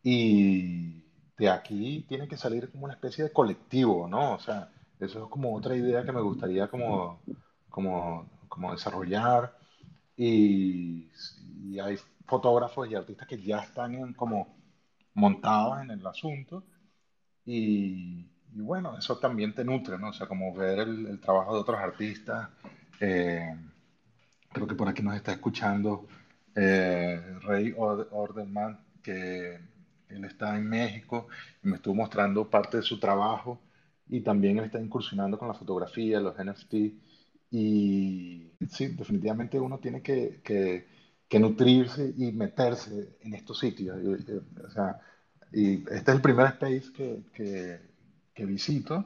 [0.03, 1.03] y
[1.39, 4.35] de aquí tiene que salir como una especie de colectivo, ¿no?
[4.35, 7.23] O sea, Eso es como otra idea que me gustaría como,
[7.69, 9.57] como, como desarrollar.
[10.17, 11.11] Y,
[11.65, 14.57] y hay fotógrafos y artistas que ya están en, como
[15.15, 16.65] montados en el asunto.
[17.45, 20.11] Y, y, bueno, eso también te nutre, ¿no?
[20.11, 22.51] O sea, como ver el, el trabajo de otros artistas.
[23.01, 23.55] Eh,
[24.53, 26.07] creo que por aquí nos está escuchando
[26.55, 29.61] eh, Rey Ordenman, que
[30.11, 31.29] él está en México
[31.63, 33.61] y me estuvo mostrando parte de su trabajo
[34.09, 36.75] y también él está incursionando con la fotografía, los NFT
[37.51, 40.87] y sí, definitivamente uno tiene que, que,
[41.29, 43.99] que nutrirse y meterse en estos sitios.
[44.03, 44.33] Y,
[44.63, 45.01] o sea,
[45.53, 47.81] y este es el primer space que, que,
[48.35, 49.05] que visito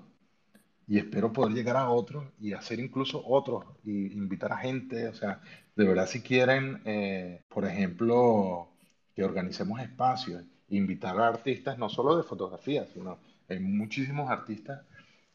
[0.86, 5.14] y espero poder llegar a otros y hacer incluso otros y invitar a gente, o
[5.14, 5.40] sea,
[5.76, 8.68] de verdad si quieren, eh, por ejemplo,
[9.14, 10.44] que organicemos espacios,
[10.76, 13.18] invitar a artistas, no solo de fotografía, sino
[13.48, 14.82] hay muchísimos artistas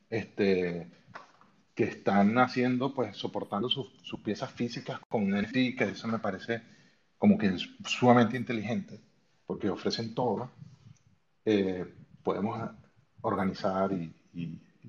[0.10, 0.90] este,
[1.76, 6.62] que están haciendo, pues, soportando sus, sus piezas físicas con NFT, que eso me parece
[7.18, 9.00] como que es sumamente inteligente,
[9.46, 10.50] porque ofrecen todo.
[11.46, 11.86] Eh,
[12.24, 12.70] podemos
[13.22, 14.14] organizar y,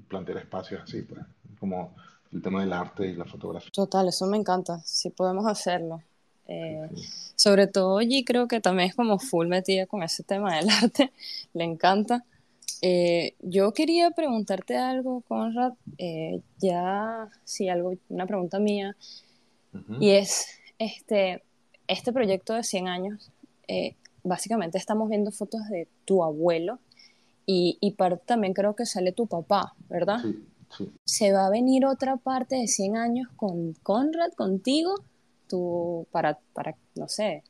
[0.08, 1.20] plantear espacios así, pues,
[1.58, 1.94] como
[2.32, 3.70] el tema del arte y la fotografía.
[3.72, 6.02] Total, eso me encanta, sí podemos hacerlo.
[6.48, 6.88] Eh.
[7.36, 11.12] Sobre todo allí creo que también es como full metida con ese tema del arte,
[11.52, 12.24] le encanta.
[12.80, 18.96] Eh, yo quería preguntarte algo, Conrad, eh, ya, sí, algo, una pregunta mía,
[19.74, 19.96] uh -huh.
[20.00, 20.46] y es,
[20.78, 21.42] este,
[21.86, 23.30] este proyecto de 100 años,
[24.22, 26.78] básicamente estamos viendo fotos de tu abuelo
[27.44, 30.20] y, y parte también creo que sale tu papá, ¿verdad?
[30.22, 30.44] Sí,
[30.76, 30.90] sí.
[31.04, 34.94] ¿Se va a venir otra parte de 100 años con Conrad, contigo?
[35.48, 37.42] Tú, para, para, no sé,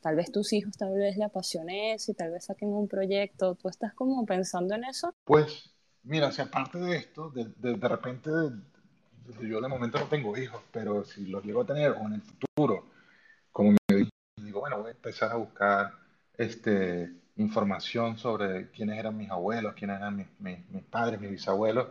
[0.00, 3.54] tal vez tus hijos tal vez le apasione eso y tal vez saquen un proyecto.
[3.54, 5.14] ¿Tú estás como pensando en eso?
[5.24, 5.70] Pues,
[6.02, 8.30] mira, si aparte de esto, de, de, de repente,
[9.42, 12.22] yo de momento no tengo hijos, pero si los llego a tener o en el
[12.22, 12.84] futuro,
[13.52, 15.92] como me digo, bueno, voy a empezar a buscar
[16.36, 21.88] este, información sobre quiénes eran mis abuelos, quiénes eran mis, mis, mis padres, mis bisabuelos.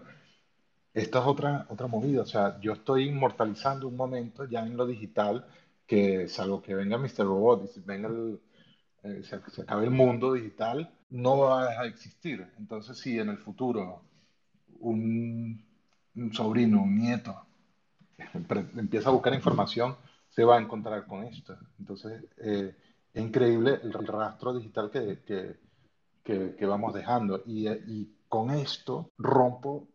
[0.93, 4.85] Esta es otra, otra movida, o sea, yo estoy inmortalizando un momento ya en lo
[4.85, 5.45] digital
[5.87, 7.25] que salvo que venga Mr.
[7.25, 8.39] Robot y venga el,
[9.03, 12.47] eh, se, se, acabe el mundo digital, no va a dejar de existir.
[12.57, 14.03] Entonces, si en el futuro
[14.79, 15.65] un,
[16.15, 17.35] un sobrino, un nieto,
[18.77, 19.95] empieza a buscar información,
[20.29, 21.57] se va a encontrar con esto.
[21.79, 22.75] Entonces, eh,
[23.13, 25.57] es increíble el rastro digital que, que,
[26.23, 27.43] que, que vamos dejando.
[27.45, 29.89] Y, y, con esto rompo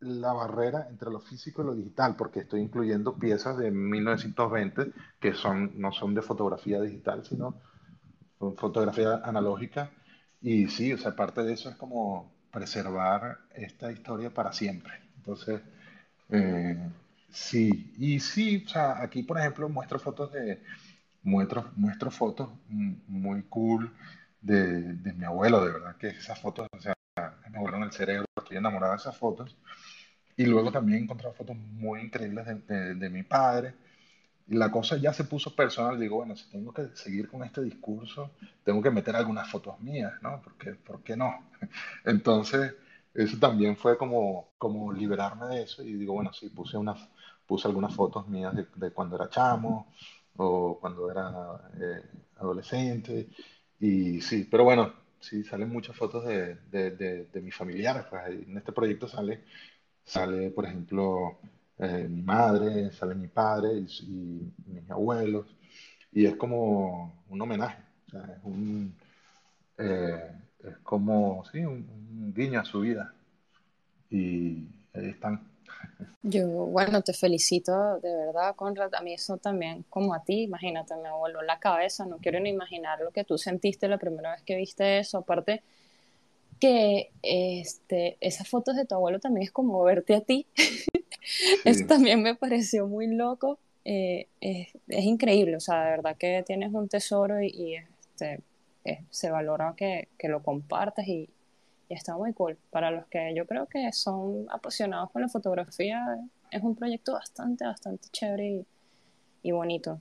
[0.00, 5.34] la barrera entre lo físico y lo digital, porque estoy incluyendo piezas de 1920 que
[5.34, 7.56] son, no son de fotografía digital, sino
[8.38, 9.90] son fotografía analógica.
[10.40, 14.94] Y sí, o sea, parte de eso es como preservar esta historia para siempre.
[15.16, 15.60] Entonces,
[16.30, 16.76] eh,
[17.30, 20.62] sí, y sí, o sea, aquí por ejemplo muestro fotos de,
[21.22, 23.92] muestro, muestro fotos muy cool
[24.40, 26.94] de, de mi abuelo, de verdad que esas fotos, o sea,
[27.50, 29.56] me volaron el cerebro, estoy enamorado de esas fotos.
[30.38, 33.74] Y luego también he encontrado fotos muy increíbles de, de, de, mi padre.
[34.48, 35.98] Y la cosa ya se puso personal.
[36.00, 38.32] Digo, bueno, si tengo que seguir con este discurso,
[38.64, 40.40] tengo que meter algunas fotos mías, ¿no?
[40.42, 41.50] Porque, ¿Por qué no?
[42.04, 42.74] Entonces,
[43.14, 45.82] eso también fue como, como liberarme de eso.
[45.82, 47.08] Y digo, bueno, sí, puse, unas,
[47.46, 49.92] puse algunas fotos mías de, de cuando era chamo
[50.36, 52.02] o cuando era eh,
[52.36, 53.28] adolescente.
[53.80, 58.04] Y sí, pero bueno, sí, salen muchas fotos de, de mis familiares.
[58.08, 59.44] Pues en este proyecto sale,
[60.08, 61.38] sale por ejemplo,
[61.78, 65.46] eh, mi madre, sale mi padre y, y, mis abuelos.
[66.12, 67.82] Y es como un homenaje.
[68.06, 68.94] O sea, es, un,
[69.76, 70.32] eh,
[70.64, 73.12] es como, sí, un, un, guiño a su vida.
[74.10, 75.46] Y ahí están.
[76.22, 78.94] Yo, bueno, te felicito de verdad, Conrad.
[78.94, 82.06] A mí eso también, como a ti, imagínate, me voló la cabeza.
[82.06, 85.18] No quiero ni imaginar lo que tú sentiste la primera vez que viste eso.
[85.18, 85.62] Aparte,
[86.58, 90.46] que este, esas fotos de tu abuelo también es como verte a ti.
[91.30, 91.56] Sí.
[91.66, 93.58] Eso también me pareció muy loco.
[93.84, 98.40] Eh, es, es, increíble, o sea, de verdad que tienes un tesoro y, y este,
[98.84, 101.28] es, se valora que, que lo compartas y,
[101.88, 102.56] y, está muy cool.
[102.70, 106.18] Para los que yo creo que son apasionados con la fotografía,
[106.50, 108.66] es un proyecto bastante, bastante chévere y,
[109.42, 110.00] y bonito.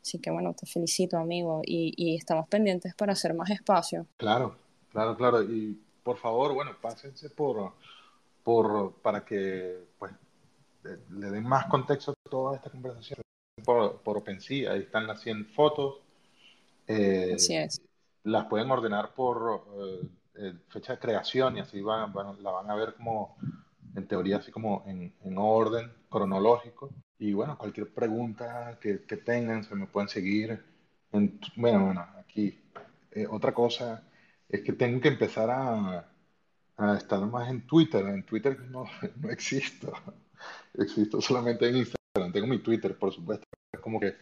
[0.00, 4.06] Así que bueno, te felicito, amigo, y, y estamos pendientes para hacer más espacio.
[4.16, 4.56] Claro,
[4.92, 5.42] Claro, claro.
[5.42, 7.72] Y por favor, bueno, pásense por,
[8.42, 10.12] por para que pues
[11.10, 13.20] le den más contexto a toda esta conversación
[13.64, 14.72] por, por OpenSea.
[14.72, 16.00] Ahí están las 100 fotos.
[16.86, 17.80] Eh, así es.
[18.24, 19.64] Las pueden ordenar por
[20.36, 23.36] eh, fecha de creación y así van, van, la van a ver como
[23.94, 26.90] en teoría así como en, en orden cronológico.
[27.18, 30.64] Y bueno, cualquier pregunta que, que tengan, se me pueden seguir.
[31.12, 32.58] En, bueno, bueno, aquí.
[33.12, 34.02] Eh, otra cosa
[34.52, 36.08] es que tengo que empezar a,
[36.96, 38.04] estar más en Twitter.
[38.06, 38.84] En Twitter no,
[39.20, 39.92] no existo.
[40.74, 42.32] Existo solamente en Instagram.
[42.32, 43.46] Tengo mi Twitter, por supuesto.
[43.72, 44.14] Es como que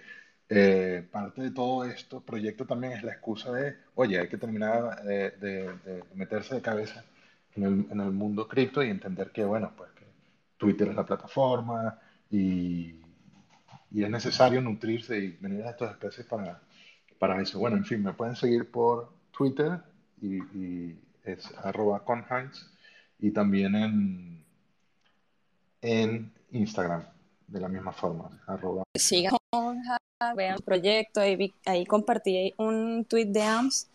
[0.49, 5.03] eh, parte de todo esto, proyecto también es la excusa de, oye, hay que terminar
[5.03, 7.05] de, de- de meterse de cabeza
[7.57, 7.64] en
[8.01, 10.05] el, mundo cripto y entender que, bueno, pues que
[10.57, 11.99] Twitter es la plataforma
[12.31, 13.01] y,
[13.93, 17.59] es necesario nutrirse y venir a estos especies para eso.
[17.59, 19.81] Bueno, en fin, me pueden seguir por Twitter
[20.21, 22.71] y, y es arroba conhanks
[23.18, 24.45] y también en,
[25.83, 27.05] en Instagram
[27.47, 28.85] de la misma forma, arroba.
[28.95, 29.37] Sigan
[30.37, 31.21] vean el proyecto.
[31.21, 33.89] Ahí, ahí compartí un tweet de AMS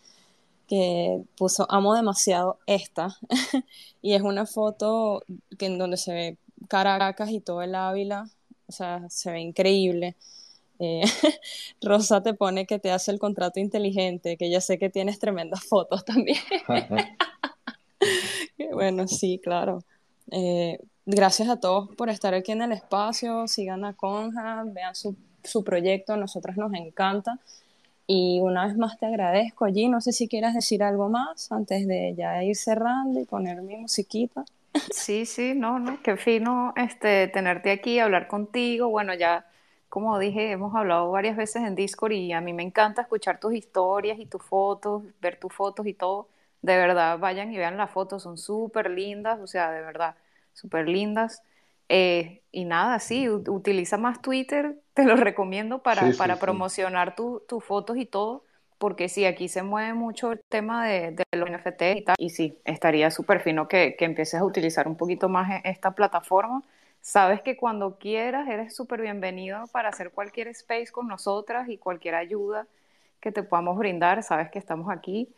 [0.68, 3.16] que puso amo demasiado esta
[4.02, 5.22] y es una foto
[5.56, 6.36] que en donde se ve
[6.68, 8.28] Caracas y todo el Ávila,
[8.66, 10.16] o sea, se ve increíble.
[10.78, 11.02] Eh,
[11.82, 15.64] Rosa te pone que te hace el contrato inteligente, que ya sé que tienes tremendas
[15.64, 16.38] fotos también.
[18.72, 19.82] Bueno, sí, claro.
[20.30, 23.46] Eh, gracias a todos por estar aquí en el espacio.
[23.48, 27.38] Sigan a Conja, vean su, su proyecto, a nosotros nos encanta.
[28.06, 29.88] Y una vez más te agradezco allí.
[29.88, 33.76] No sé si quieras decir algo más antes de ya ir cerrando y poner mi
[33.76, 34.44] musiquita.
[34.90, 38.88] Sí, sí, no, no, qué fino este, tenerte aquí, hablar contigo.
[38.88, 39.46] Bueno, ya,
[39.88, 43.54] como dije, hemos hablado varias veces en Discord y a mí me encanta escuchar tus
[43.54, 46.28] historias y tus fotos, ver tus fotos y todo.
[46.62, 50.16] De verdad, vayan y vean las fotos, son súper lindas, o sea, de verdad,
[50.52, 51.42] súper lindas.
[51.88, 56.38] Eh, y nada, sí, utiliza más Twitter, te lo recomiendo para, Sí, sí, para sí.
[56.38, 58.44] promocionar tu- tus fotos y todo,
[58.78, 62.30] porque sí, aquí se mueve mucho el tema de, de los NFT y tal, y
[62.30, 66.62] sí, estaría súper fino que, que empieces a utilizar un poquito más e- esta plataforma.
[67.06, 72.16] Sabes que cuando quieras eres súper bienvenido para hacer cualquier space con nosotras y cualquier
[72.16, 72.66] ayuda
[73.20, 75.28] que te podamos brindar, sabes que estamos aquí.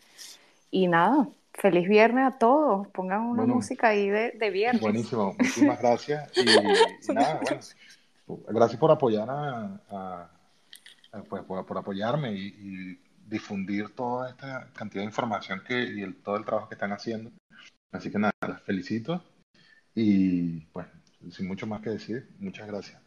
[0.71, 3.57] Y nada, feliz viernes a todos, pongan una Bueno.
[3.57, 4.81] música ahí de, de viernes.
[4.81, 6.33] Buenísimo, muchísimas gracias.
[6.39, 7.61] Y, y nada, bueno,
[8.49, 10.31] gracias por apoyar a, a-
[11.13, 16.01] a- pues, por, por apoyarme y, y difundir toda esta cantidad de información que, y
[16.01, 17.31] el- todo el trabajo que están haciendo.
[17.93, 19.23] Así que nada, las felicito
[19.95, 20.87] y pues
[21.31, 23.01] sin mucho más que decir, muchas gracias.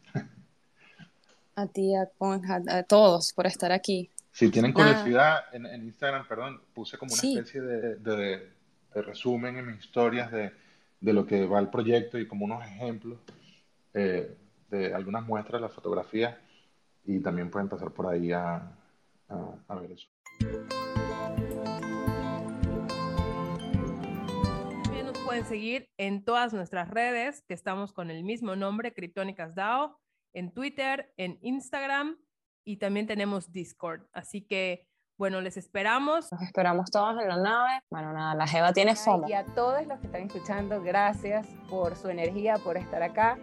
[1.54, 4.10] A ti, a Conja, a todos por estar aquí.
[4.32, 7.36] Si tienen curiosidad, en, en Instagram, perdón, puse como una Sí.
[7.36, 8.50] especie de, de-
[8.94, 10.52] de resumen en mis historias de,
[11.00, 13.18] de lo que va el proyecto y como unos ejemplos
[13.94, 14.34] eh,
[14.70, 16.34] de algunas muestras de las fotografías
[17.04, 18.56] y también pueden pasar por ahí a,
[19.28, 20.08] a- a ver eso.
[25.32, 29.96] Pueden seguir en todas nuestras redes, que estamos con el mismo nombre, Criptónicas DAO,
[30.34, 32.18] en Twitter, en Instagram
[32.66, 34.02] y también tenemos Discord.
[34.12, 34.86] Así que,
[35.18, 36.30] bueno, les esperamos.
[36.30, 37.80] Nos esperamos todos en la nave.
[37.90, 39.26] Bueno, nada, la Jeva tiene FOMO.
[39.26, 43.38] Y a todos los que están escuchando, gracias por su energía, por estar acá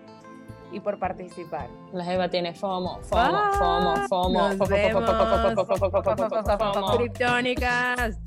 [0.71, 1.71] y por participar.
[1.91, 4.49] La Jeva tiene FOMO, FOMO, Ah, FOMO, FOMO.
[4.49, 5.03] Nos vemos.
[6.59, 6.97] FOMO.
[6.97, 8.19] Criptónicas.